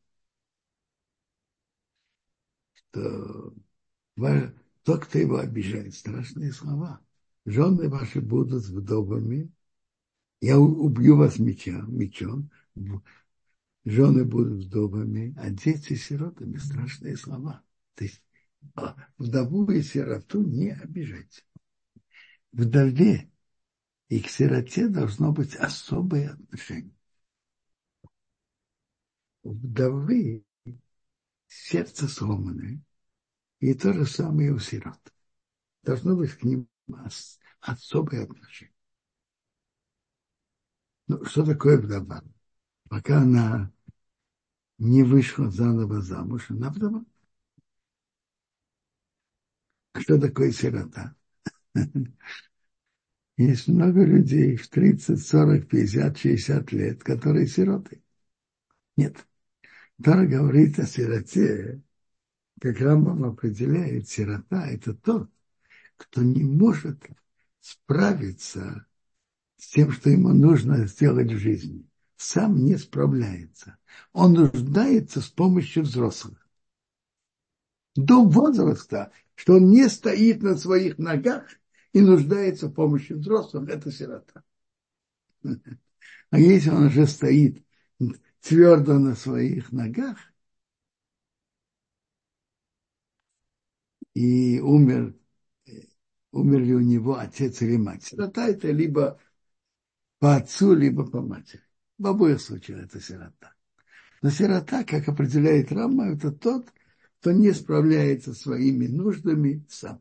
[2.75, 3.55] Что
[4.83, 7.01] тот, кто его обижает, страшные слова.
[7.45, 9.51] Жены ваши будут вдовами.
[10.41, 12.51] Я убью вас мечом, мечом
[13.85, 16.57] жены будут вдовами, а дети сиротами.
[16.59, 17.63] Страшные слова.
[17.95, 18.23] То есть
[18.75, 21.43] а вдову и сироту не обижайте.
[22.53, 23.31] Вдове
[24.09, 26.95] и к сироте должно быть особое отношение.
[29.43, 30.45] У вдовы
[31.47, 32.83] сердце сломанное,
[33.61, 35.01] и то же самое у сирот.
[35.83, 36.69] Должно быть к ним
[37.61, 38.75] особое отношение.
[41.07, 42.23] Ну, что такое вдова?
[42.91, 43.73] Пока она
[44.79, 47.05] не вышла заново замуж, она вдова.
[49.97, 51.15] Что такое сирота?
[53.37, 58.03] Есть много людей в 30, 40, 50, 60 лет, которые сироты.
[58.97, 59.25] Нет.
[60.03, 61.83] Тора говорит о сироте,
[62.61, 65.31] как Рамбам определяет, сирота– это тот,
[65.97, 67.07] кто не может
[67.61, 68.87] справиться
[69.59, 71.90] с тем, что ему нужно сделать в жизни
[72.21, 73.79] сам не справляется.
[74.13, 76.47] Он нуждается с помощью взрослых.
[77.97, 81.45] До возраста, что он не стоит на своих ногах
[81.95, 84.45] и нуждается в помощи взрослых, это сирота.
[86.31, 87.65] А если он уже стоит
[88.43, 90.19] твердо на своих ногах
[94.13, 95.17] и умер,
[96.33, 98.05] умерли у него отец или мать.
[98.05, 99.19] Сирота это либо
[100.19, 101.63] по отцу, либо по матери.
[102.01, 103.53] В обоих случаях это сирота.
[104.23, 106.67] Но сирота, как определяет Рама, это тот,
[107.21, 110.01] кто не справляется своими нуждами сам.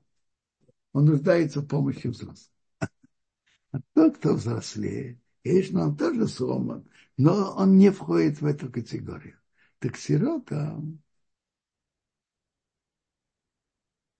[0.93, 2.53] Он нуждается в помощи взрослых.
[2.79, 6.87] А тот, кто взрослее, конечно, он тоже сломан,
[7.17, 9.37] но он не входит в эту категорию.
[9.79, 10.81] Так сирота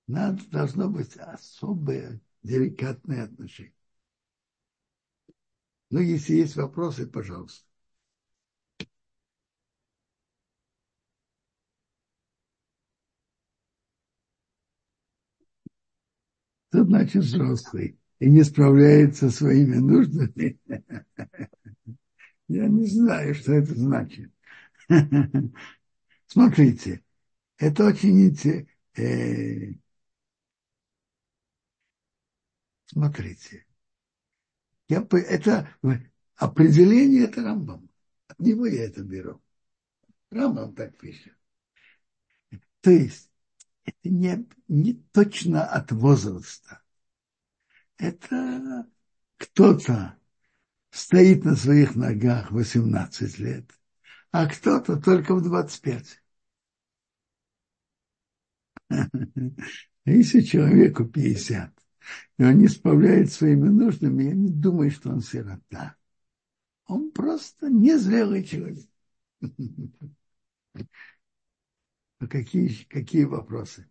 [0.05, 3.73] надо, должно быть особое деликатное отношение.
[5.89, 7.68] Но если есть вопросы, пожалуйста.
[16.69, 20.59] Что значит взрослый и не справляется со своими нуждами?
[22.47, 24.31] Я не знаю, что это значит.
[26.27, 27.03] Смотрите,
[27.57, 28.35] это очень
[28.95, 29.73] э,
[32.85, 33.65] смотрите.
[34.87, 35.69] Я, это
[36.35, 37.89] определение это Рамбам.
[38.27, 39.41] От него я это беру.
[40.31, 41.33] Рамбам так пишет.
[42.81, 43.28] То есть
[43.89, 46.81] это не, не точно от возраста.
[47.97, 48.87] Это
[49.37, 50.17] кто-то
[50.91, 53.71] стоит на своих ногах 18 лет,
[54.31, 56.21] а кто-то только в 25.
[60.05, 61.73] Если человеку 50,
[62.37, 65.95] и он не справляет своими нуждами, я не думаю, что он сирота.
[66.85, 68.87] Он просто незрелый человек.
[72.19, 73.89] А какие, какие вопросы?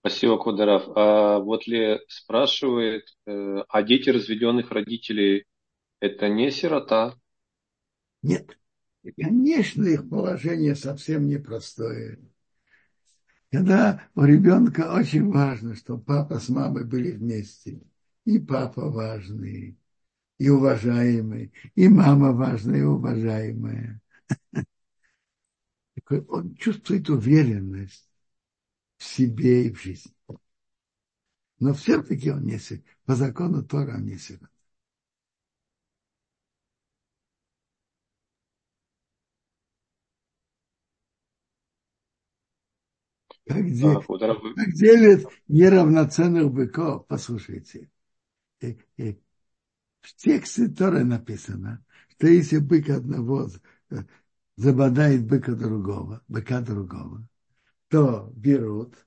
[0.00, 0.84] Спасибо, Кударов.
[0.96, 5.44] А вот ли спрашивает, э, а дети разведенных родителей
[6.00, 7.14] это не сирота?
[8.22, 8.56] Нет.
[9.16, 12.18] Конечно, их положение совсем непростое.
[13.50, 17.80] Когда у ребенка очень важно, чтобы папа с мамой были вместе.
[18.24, 19.78] И папа важный,
[20.38, 24.00] и уважаемый, и мама важная и уважаемая.
[26.10, 28.08] Он чувствует уверенность
[28.96, 30.12] в себе и в жизни.
[31.60, 32.84] Но все-таки он не сирот.
[33.04, 34.50] По закону Тора он не сирот.
[43.46, 47.90] Как, дел, как делят неравноценных быков, послушайте.
[48.60, 49.18] И, и
[50.02, 53.48] в тексте Торы написано, что если бык одного
[54.58, 57.26] забодает быка другого, быка другого,
[57.88, 59.06] то берут,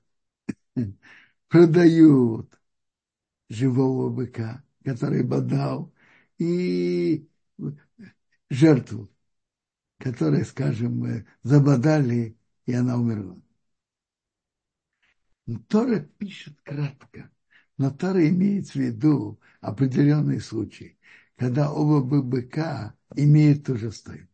[1.48, 2.58] продают
[3.50, 5.92] живого быка, который бодал,
[6.38, 7.28] и
[8.48, 9.10] жертву,
[9.98, 13.36] которую, скажем, забодали, и она умерла.
[15.68, 17.30] Тора пишет кратко,
[17.76, 20.98] но Тора имеет в виду определенный случай,
[21.36, 24.31] когда оба быка имеют ту же стоимость.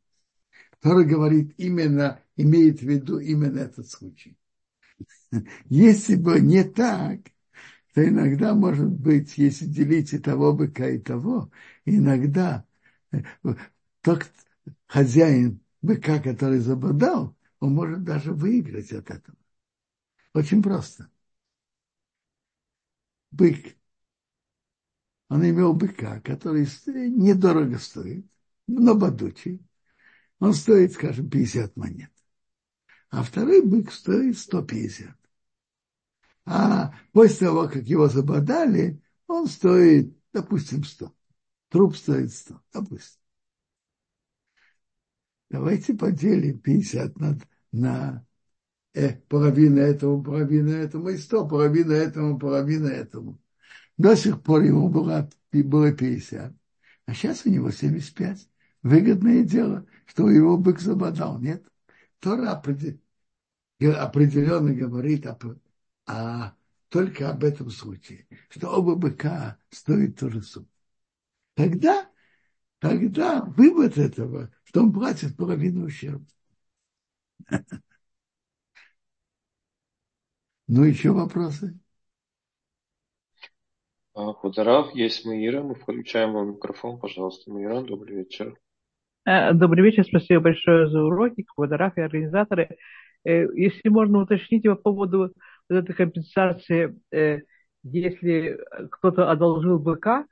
[0.80, 4.36] Тора говорит именно, имеет в виду именно этот случай.
[5.68, 7.20] Если бы не так,
[7.94, 11.50] то иногда может быть, если делить и того быка, и того,
[11.84, 12.66] иногда
[13.12, 13.22] э,
[14.02, 14.30] тот
[14.86, 19.36] хозяин быка, который забодал, он может даже выиграть от этого.
[20.34, 21.10] Очень просто.
[23.32, 23.76] Бык.
[25.30, 28.26] Он имел быка, который недорого стоит,
[28.66, 29.60] но бодучий.
[30.40, 32.12] Он стоит, скажем, 50 монет.
[33.10, 35.16] А второй бык стоит 150.
[36.44, 41.14] А после того, как его забодали, он стоит, допустим, 100.
[41.68, 43.20] Труп стоит 100, допустим.
[45.50, 47.38] Давайте поделим 50 на,
[47.72, 48.26] на
[48.94, 53.38] э, половина этому, половина этому, и сто, половина этому, половина этому.
[53.96, 56.54] До сих пор ему было, было 50,
[57.06, 58.48] а сейчас у него 75.
[58.82, 61.64] Выгодное дело, что его бык забодал, нет?
[62.20, 62.52] Тора
[63.80, 65.38] определенно говорит о,
[66.06, 66.52] о,
[66.88, 70.68] только об этом случае, что оба быка стоят ту же сумму.
[71.54, 72.10] Тогда,
[72.80, 76.26] тогда вывод этого, что он платит половину ущерба.
[80.68, 81.78] Ну, еще вопросы?
[84.12, 87.50] А, Хударав, есть Маира, мы включаем вам микрофон, пожалуйста.
[87.50, 88.54] Маира, добрый вечер.
[89.28, 92.78] Э, добрый вечер, спасибо большое за уроки, Хударав и организаторы.
[93.24, 95.34] Э, если можно уточнить по поводу вот
[95.68, 97.40] этой компенсации, э,
[97.82, 98.58] если
[98.90, 100.24] кто-то одолжил быка,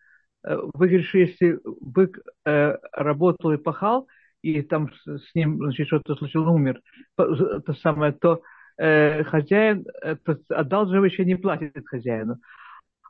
[0.42, 4.07] вы говорите, если бык работал и пахал,
[4.40, 6.80] и там с ним значит, что-то случилось, умер,
[7.16, 8.40] то самое, то
[8.78, 10.16] хозяин э,
[10.49, 12.38] одалживающий не платит хозяину.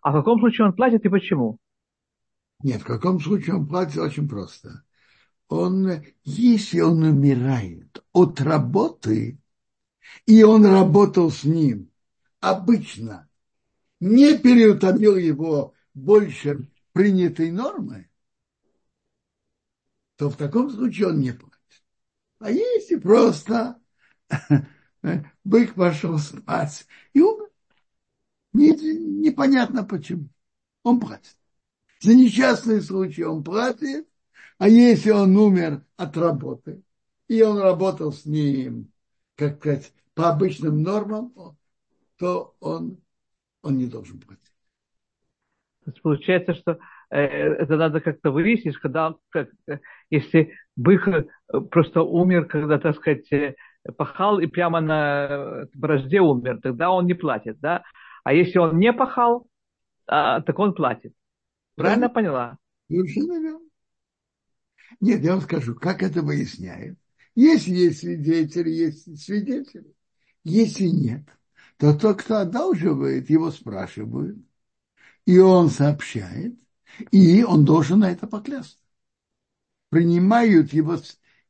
[0.02, 1.58] А в каком случае он платит и почему?
[2.64, 4.82] Нет, в каком случае он платит очень просто.
[5.48, 9.38] Он, если он умирает от работы,
[10.24, 11.90] и он работал с ним
[12.40, 13.28] обычно,
[14.00, 18.10] не переутомил его больше принятой нормы,
[20.16, 21.56] то в таком случае он не платит.
[22.38, 23.80] А если просто
[25.44, 27.48] бык пошел спать и умер.
[28.52, 30.28] Не, непонятно почему.
[30.82, 31.36] он платит.
[32.00, 34.08] За несчастный случай он платит,
[34.58, 36.82] а если он умер от работы,
[37.28, 38.90] и он работал с ним,
[39.36, 41.32] как сказать, по обычным нормам,
[42.18, 42.98] то он,
[43.62, 44.42] он не должен платить.
[45.84, 46.78] То есть получается, что
[47.10, 49.50] э, это надо как-то выяснить, когда, как,
[50.10, 51.24] если бык э,
[51.70, 53.54] просто умер, когда, так сказать, э,
[53.96, 57.84] пахал и прямо на борозде умер, тогда он не платит, да?
[58.24, 59.46] А если он не пахал,
[60.08, 61.12] а, так он платит.
[61.76, 62.58] Правильно, Правильно поняла?
[62.88, 63.65] Совершенно верно.
[65.00, 66.98] Нет, я вам скажу, как это выясняет.
[67.34, 69.94] Если есть свидетели, есть свидетели.
[70.44, 71.28] Если нет,
[71.76, 74.38] то тот, кто одалживает, его спрашивают,
[75.26, 76.56] и он сообщает,
[77.10, 78.78] и он должен на это поклясться.
[79.90, 80.96] Принимают его,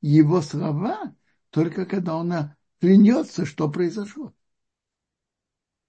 [0.01, 1.15] его слова
[1.51, 2.33] только когда он
[2.81, 4.35] клянется, что произошло.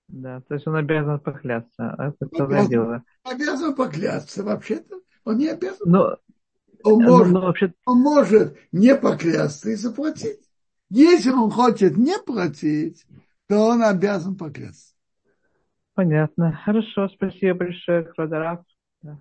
[0.07, 2.15] Да, то есть он обязан поклясться.
[2.19, 3.03] Это обязан, дело.
[3.23, 4.43] Обязан поклясться.
[4.43, 5.89] Вообще-то он не обязан.
[5.89, 6.17] Но,
[6.83, 7.73] он, но, может, но вообще...
[7.85, 10.39] он может не поклясться и заплатить.
[10.89, 13.05] Если он хочет не платить,
[13.47, 14.95] то он обязан поклясться.
[15.93, 16.53] Понятно.
[16.63, 18.63] Хорошо, спасибо большое, Квадраф.
[19.01, 19.19] Да.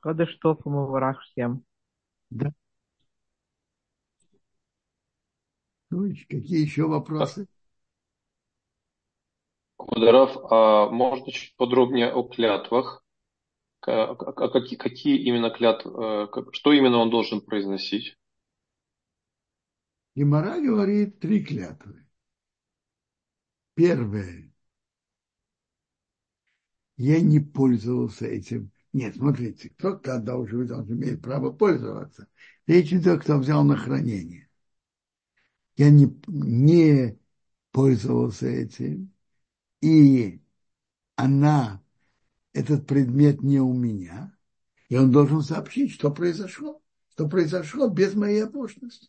[0.00, 1.64] Квадаштов, Муварах всем.
[2.30, 2.52] Да.
[5.90, 7.46] Ну, какие еще вопросы?
[9.76, 13.01] Квадраф, а можно чуть подробнее о клятвах?
[13.82, 18.16] Какие, какие именно клятвы, э, что именно он должен произносить?
[20.14, 22.06] Гемора говорит три клятвы.
[23.74, 24.52] Первое.
[26.96, 28.70] Я не пользовался этим.
[28.92, 32.28] Нет, смотрите, кто-то одолживает, он имеет право пользоваться.
[32.66, 34.48] Речь идет, кто взял на хранение.
[35.76, 37.18] Я не, не
[37.72, 39.12] пользовался этим.
[39.80, 40.40] И
[41.16, 41.81] она,
[42.52, 44.36] этот предмет не у меня.
[44.88, 46.80] И он должен сообщить, что произошло.
[47.10, 49.08] Что произошло без моей оплошности.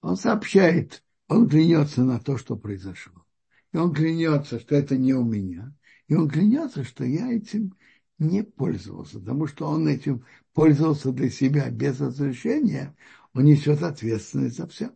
[0.00, 3.24] Он сообщает, он клянется на то, что произошло.
[3.72, 5.74] И он клянется, что это не у меня.
[6.06, 7.76] И он клянется, что я этим
[8.18, 12.96] не пользовался, потому что он этим пользовался для себя без разрешения,
[13.34, 14.92] он несет ответственность за все.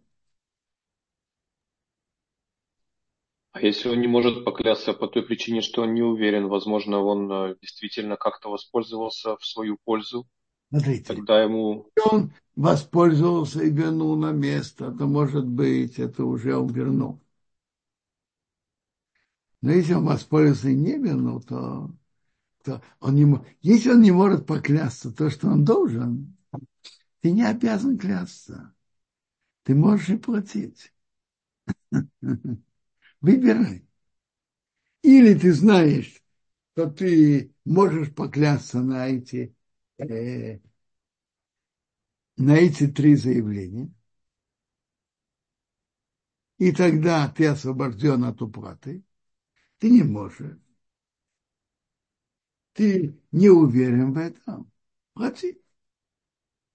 [3.53, 7.31] А если он не может поклясться по той причине, что он не уверен, возможно, он
[7.31, 10.29] э, действительно как-то воспользовался в свою пользу?
[10.69, 11.91] Смотрите, тогда ему...
[12.13, 17.21] он воспользовался и вернул на место, то, может быть, это уже он вернул.
[19.63, 21.91] Но если он воспользовался и не вернул, то,
[22.63, 26.37] то он не, если он не может поклясться то, что он должен,
[27.21, 28.73] ты не обязан клясться.
[29.65, 30.93] Ты можешь и платить.
[33.23, 33.83] Выбирай.
[35.03, 36.23] Или ты знаешь,
[36.75, 39.55] что ты можешь поклясться на эти
[39.99, 40.59] э,
[42.39, 43.93] на эти три заявления,
[46.59, 49.03] и тогда ты освобожден от уплаты,
[49.79, 50.59] ты не можешь.
[52.73, 54.71] Ты не уверен в этом,
[55.15, 55.61] плати.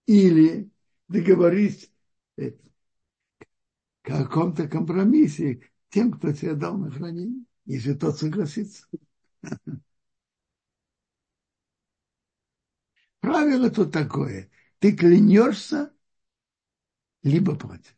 [0.08, 0.72] Или
[1.08, 1.92] договорись
[2.40, 2.44] о
[4.04, 5.60] каком-то компромиссе
[5.96, 8.86] тем, кто тебе дал на хранение, если тот согласится.
[13.20, 14.50] Правило тут такое.
[14.80, 15.92] Ты клянешься,
[17.24, 17.94] либо платишь.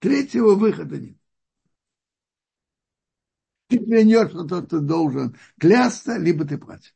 [0.00, 1.16] Третьего выхода нет.
[3.68, 6.94] Ты клянешься, то ты должен клясться, либо ты платишь.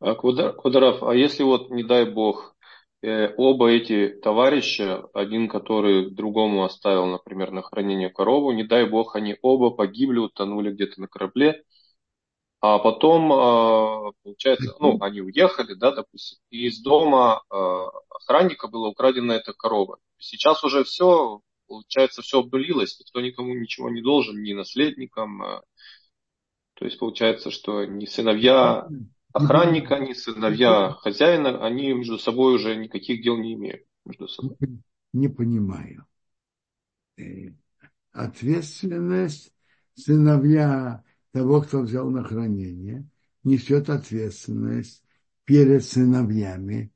[0.00, 2.56] А Кударов, а если вот, не дай бог,
[3.02, 9.36] оба эти товарища, один, который другому оставил, например, на хранение корову, не дай бог, они
[9.42, 11.64] оба погибли, утонули где-то на корабле,
[12.60, 18.90] а потом, а, получается, ну, они уехали, да, допустим, и из дома а, охранника была
[18.90, 19.98] украдена эта корова.
[20.18, 25.42] Сейчас уже все, получается, все обнулилось, никто никому ничего не должен, ни наследникам.
[25.42, 25.62] А.
[26.74, 28.86] То есть получается, что ни сыновья
[29.32, 33.84] охранника, ни сыновья хозяина, они между собой уже никаких дел не имеют.
[34.04, 34.56] Между собой.
[35.12, 36.06] Не понимаю.
[37.16, 37.52] Э,
[38.12, 39.52] ответственность
[39.94, 43.08] сыновья того, кто взял на хранение,
[43.44, 45.04] несет ответственность
[45.44, 46.92] перед сыновьями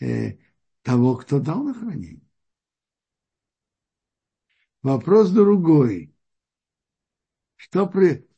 [0.00, 0.38] э,
[0.82, 2.28] того, кто дал на хранение.
[4.82, 6.14] Вопрос другой.
[7.56, 8.28] Что при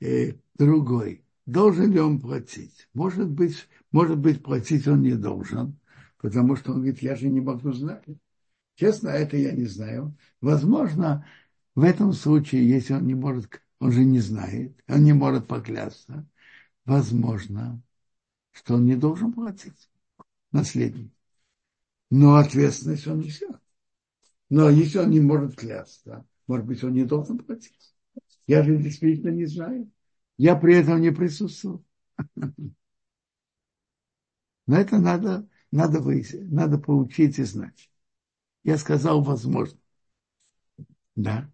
[0.00, 1.21] э, другой?
[1.46, 2.88] Должен ли он платить?
[2.94, 5.78] Может быть, может быть, платить он не должен,
[6.18, 8.04] потому что он говорит, я же не могу знать.
[8.76, 10.16] Честно, это я не знаю.
[10.40, 11.26] Возможно,
[11.74, 16.26] в этом случае, если он не может, он же не знает, он не может поклясться,
[16.84, 17.82] возможно,
[18.52, 19.90] что он не должен платить
[20.52, 21.12] наследник.
[22.10, 23.56] Но ответственность он несет.
[24.48, 27.94] Но если он не может клясться, может быть, он не должен платить.
[28.46, 29.90] Я же действительно не знаю.
[30.42, 31.84] Я при этом не присутствовал.
[34.66, 37.88] Но это надо, надо, выяснить, надо поучить и знать.
[38.64, 39.78] Я сказал, возможно.
[41.14, 41.48] Да.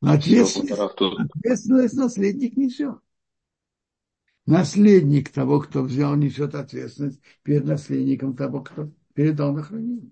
[0.00, 2.98] Но ответственность, ответственность наследник несет.
[4.46, 10.10] Наследник того, кто взял, несет ответственность перед наследником того, кто передал на хранение.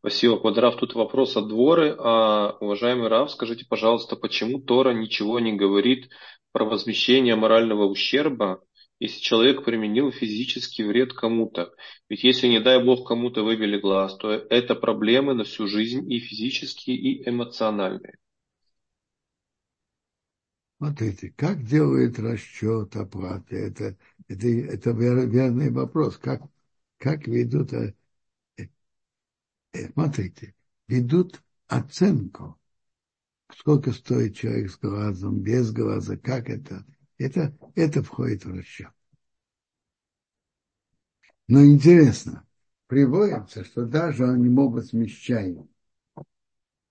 [0.00, 0.76] Спасибо, Квадраф.
[0.76, 1.94] Тут вопрос от дворы.
[1.98, 6.10] А, уважаемый Рав, скажите, пожалуйста, почему Тора ничего не говорит
[6.52, 8.62] про возмещение морального ущерба
[9.00, 11.72] если человек применил физический вред кому-то.
[12.08, 16.20] Ведь если, не дай бог, кому-то выбили глаз, то это проблемы на всю жизнь и
[16.20, 18.18] физические, и эмоциональные.
[20.76, 23.56] Смотрите, как делает расчет оплаты?
[23.56, 23.96] Это,
[24.28, 26.18] это, это верный вопрос.
[26.18, 26.42] Как,
[26.98, 27.94] как ведут, э,
[29.72, 30.54] смотрите,
[30.88, 32.58] ведут оценку,
[33.56, 36.84] сколько стоит человек с глазом, без глаза, как это,
[37.18, 38.90] это, это входит в расчет.
[41.48, 42.46] Но интересно,
[42.86, 45.56] приводится, что даже они могут смещать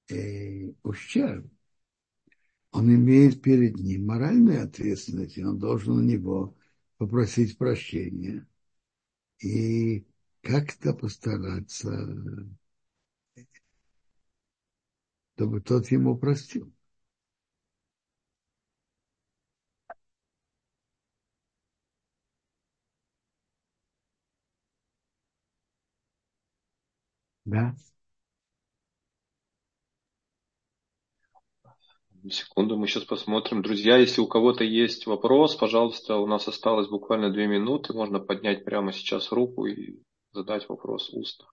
[0.09, 1.49] э, ущерб,
[2.71, 6.55] он имеет перед ним моральную ответственность, и он должен у него
[6.97, 8.45] попросить прощения
[9.41, 10.05] и
[10.41, 11.89] как-то постараться,
[15.39, 16.69] чтобы тот ему простил.
[27.45, 27.75] Да.
[32.29, 33.61] Секунду, мы сейчас посмотрим.
[33.61, 37.93] Друзья, если у кого-то есть вопрос, пожалуйста, у нас осталось буквально две минуты.
[37.93, 41.47] Можно поднять прямо сейчас руку и задать вопрос устно.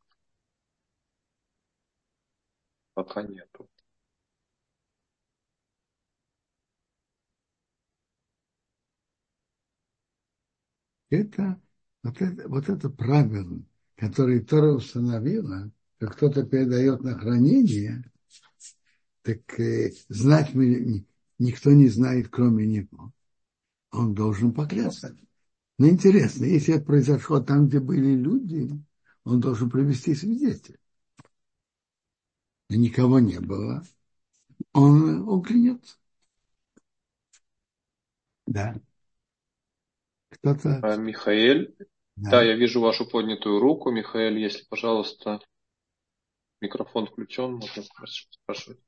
[2.95, 3.68] Пока нету.
[11.11, 11.61] Это
[12.02, 13.61] вот, это вот это правило,
[13.96, 18.04] которое Тора установила, как кто-то передает на хранение,
[19.22, 21.04] так э, знать мы,
[21.38, 23.12] никто не знает, кроме него.
[23.92, 25.16] Он должен поклясться.
[25.78, 28.70] Но интересно, если это произошло там, где были люди,
[29.24, 30.78] он должен привести свидетеля.
[32.68, 33.82] Но никого не было.
[34.72, 35.96] Он, он клянется.
[38.46, 38.74] Да.
[40.55, 40.80] Кто-то...
[40.82, 41.74] А, Михаил,
[42.14, 42.30] да.
[42.30, 43.90] да, я вижу вашу поднятую руку.
[43.90, 45.40] Михаил, если, пожалуйста,
[46.61, 48.78] Микрофон включен, можно спрашивать.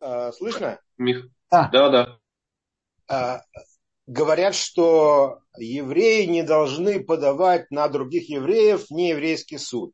[0.00, 0.80] А, слышно?
[0.98, 1.28] Мих...
[1.48, 1.70] А.
[1.70, 2.18] Да, да.
[3.08, 3.42] А,
[4.06, 9.92] говорят, что евреи не должны подавать на других евреев нееврейский суд.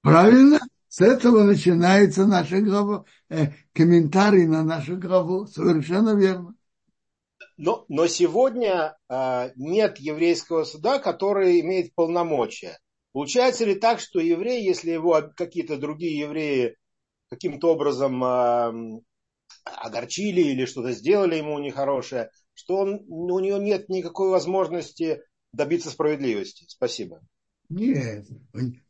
[0.00, 0.60] Правильно.
[0.94, 5.44] С этого начинается наша глава, э, комментарий на нашу главу.
[5.44, 6.54] Совершенно верно.
[7.56, 12.78] Но, но сегодня э, нет еврейского суда, который имеет полномочия.
[13.10, 16.76] Получается ли так, что еврей, если его какие-то другие евреи
[17.28, 19.00] каким-то образом э,
[19.64, 26.66] огорчили или что-то сделали ему нехорошее, что он, у него нет никакой возможности добиться справедливости?
[26.68, 27.20] Спасибо.
[27.68, 28.26] Нет,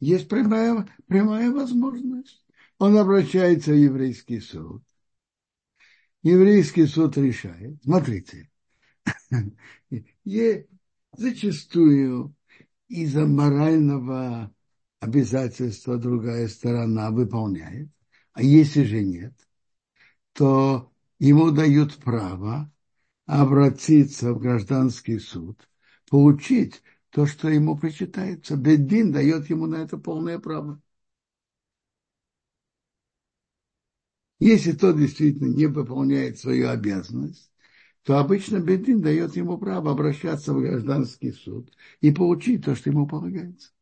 [0.01, 2.45] есть прямая, прямая возможность.
[2.79, 4.83] Он обращается в еврейский суд.
[6.22, 7.83] Еврейский суд решает.
[7.83, 8.51] Смотрите,
[10.25, 10.66] и
[11.16, 12.35] зачастую
[12.89, 14.53] из-за морального
[15.01, 17.89] обязательства другая сторона выполняет,
[18.33, 19.35] а если же нет,
[20.33, 22.72] то ему дают право
[23.27, 25.68] обратиться в гражданский суд,
[26.11, 26.83] получить
[27.15, 28.57] то, что ему причитается.
[28.57, 30.83] Беддин дает ему на это полное право.
[34.39, 37.51] Если тот действительно не выполняет свою обязанность,
[38.05, 43.07] то обычно Бедин дает ему право обращаться в гражданский суд и получить то, что ему
[43.09, 43.73] полагается.